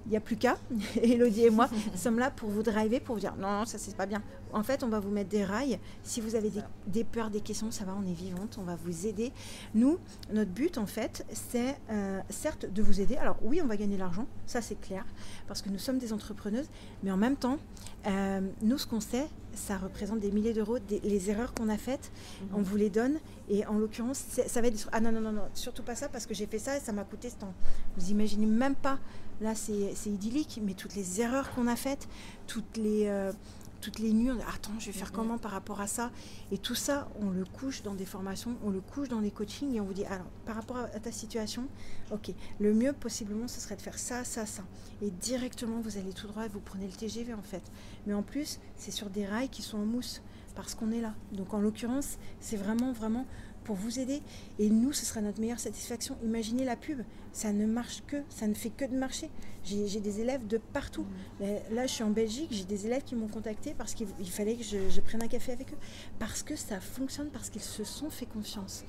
[0.09, 0.57] il n'y a plus qu'à.
[1.03, 3.95] Elodie et moi sommes là pour vous driver, pour vous dire non, non ça c'est
[3.95, 4.23] pas bien.
[4.55, 5.79] En fait, on va vous mettre des rails.
[6.03, 6.51] Si vous avez
[6.87, 9.31] des, peurs, des questions, ça va, on est vivante, on va vous aider.
[9.75, 9.99] Nous,
[10.33, 13.17] notre but en fait, c'est euh, certes de vous aider.
[13.17, 15.05] Alors oui, on va gagner l'argent, ça c'est clair,
[15.47, 16.69] parce que nous sommes des entrepreneuses,
[17.03, 17.59] mais en même temps,
[18.07, 20.79] euh, nous, ce qu'on sait, ça représente des milliers d'euros.
[21.03, 22.49] Les erreurs qu'on a faites, mhm.
[22.55, 23.19] on vous les donne.
[23.49, 24.89] Et en l'occurrence, ça va être...
[24.93, 26.93] Ah non, non, non, non, surtout pas ça, parce que j'ai fait ça et ça
[26.93, 27.53] m'a coûté ce temps.
[27.97, 28.99] Vous imaginez même pas
[29.41, 32.09] Là, c'est idyllique, mais toutes les erreurs qu'on a faites,
[32.47, 33.33] toutes les, euh,
[33.81, 36.11] toutes les nuits, on dit, attends, je vais faire comment par rapport à ça?
[36.51, 39.75] Et tout ça, on le couche dans des formations, on le couche dans des coachings
[39.75, 41.69] et on vous dit, alors, par rapport à ta situation,
[42.11, 44.65] ok, le mieux possiblement, ce serait de faire ça, ça, ça.
[45.03, 47.63] Et directement, vous allez tout droit et vous prenez le TGV en fait.
[48.07, 50.23] Mais en plus, c'est sur des rails qui sont en mousse
[50.57, 51.15] parce qu'on est là.
[51.31, 53.27] Donc en l'occurrence, c'est vraiment, vraiment
[53.69, 54.23] pour vous aider.
[54.59, 56.17] Et nous, ce sera notre meilleure satisfaction.
[56.25, 57.03] Imaginez la pub,
[57.33, 59.29] ça ne marche que, ça ne fait que de marcher.
[59.63, 61.05] J'ai des élèves de partout.
[61.39, 61.45] Mmh.
[61.73, 64.65] Là, je suis en Belgique, j'ai des élèves qui m'ont contacté parce qu'il fallait que
[64.65, 65.77] je, prenne un café avec eux.
[66.19, 68.85] Parce que ça fonctionne, parce qu'ils se sont fait confiance.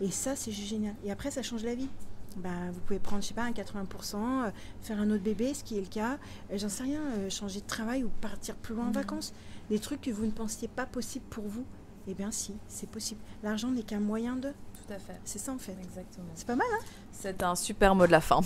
[0.00, 0.94] Et ça, c'est génial.
[1.04, 1.88] Et après, ça change la vie.
[2.36, 4.50] Bah, vous pouvez prendre, je sais pas, un 80%, euh,
[4.80, 6.20] faire un autre bébé, ce qui est le cas.
[6.52, 8.92] Euh, j'en sais rien, euh, changer de travail ou partir plus loin en mmh.
[8.92, 9.34] vacances.
[9.70, 11.64] Des trucs que vous ne pensiez pas possible pour vous.
[12.08, 13.20] Eh bien si, c'est possible.
[13.42, 14.48] L'argent n'est qu'un moyen de.
[14.48, 15.20] Tout à fait.
[15.24, 15.76] C'est ça en fait.
[15.82, 16.26] Exactement.
[16.34, 16.84] C'est pas mal, hein?
[17.12, 18.40] C'est un super mot de la fin.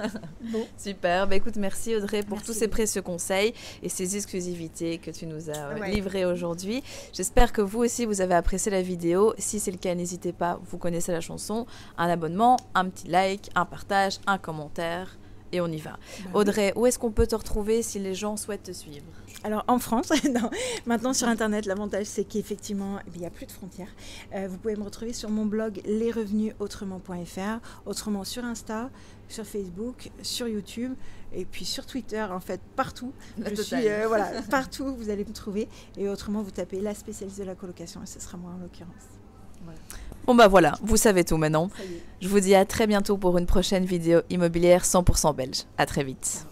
[0.52, 0.66] bon.
[0.76, 1.26] Super.
[1.26, 5.48] Bah, écoute, merci Audrey pour tous ces précieux conseils et ces exclusivités que tu nous
[5.48, 6.82] as euh, livrées aujourd'hui.
[7.14, 9.32] J'espère que vous aussi, vous avez apprécié la vidéo.
[9.38, 13.50] Si c'est le cas, n'hésitez pas, vous connaissez la chanson, un abonnement, un petit like,
[13.54, 15.16] un partage, un commentaire
[15.52, 15.98] et on y va.
[16.24, 19.04] Bah Audrey, où est-ce qu'on peut te retrouver si les gens souhaitent te suivre?
[19.42, 20.12] Alors en France,
[20.86, 23.94] maintenant sur Internet, l'avantage c'est qu'effectivement, il n'y a plus de frontières.
[24.34, 28.90] Euh, vous pouvez me retrouver sur mon blog lesrevenusautrement.fr, autrement sur Insta,
[29.28, 30.94] sur Facebook, sur YouTube
[31.32, 33.12] et puis sur Twitter, en fait, partout.
[33.38, 35.68] Je suis, euh, voilà, partout, vous allez me trouver.
[35.96, 39.20] Et autrement, vous tapez la spécialiste de la colocation et ce sera moi en l'occurrence.
[40.26, 41.70] Bon bah voilà, vous savez tout maintenant.
[42.20, 45.64] Je vous dis à très bientôt pour une prochaine vidéo immobilière 100% belge.
[45.78, 46.46] À très vite.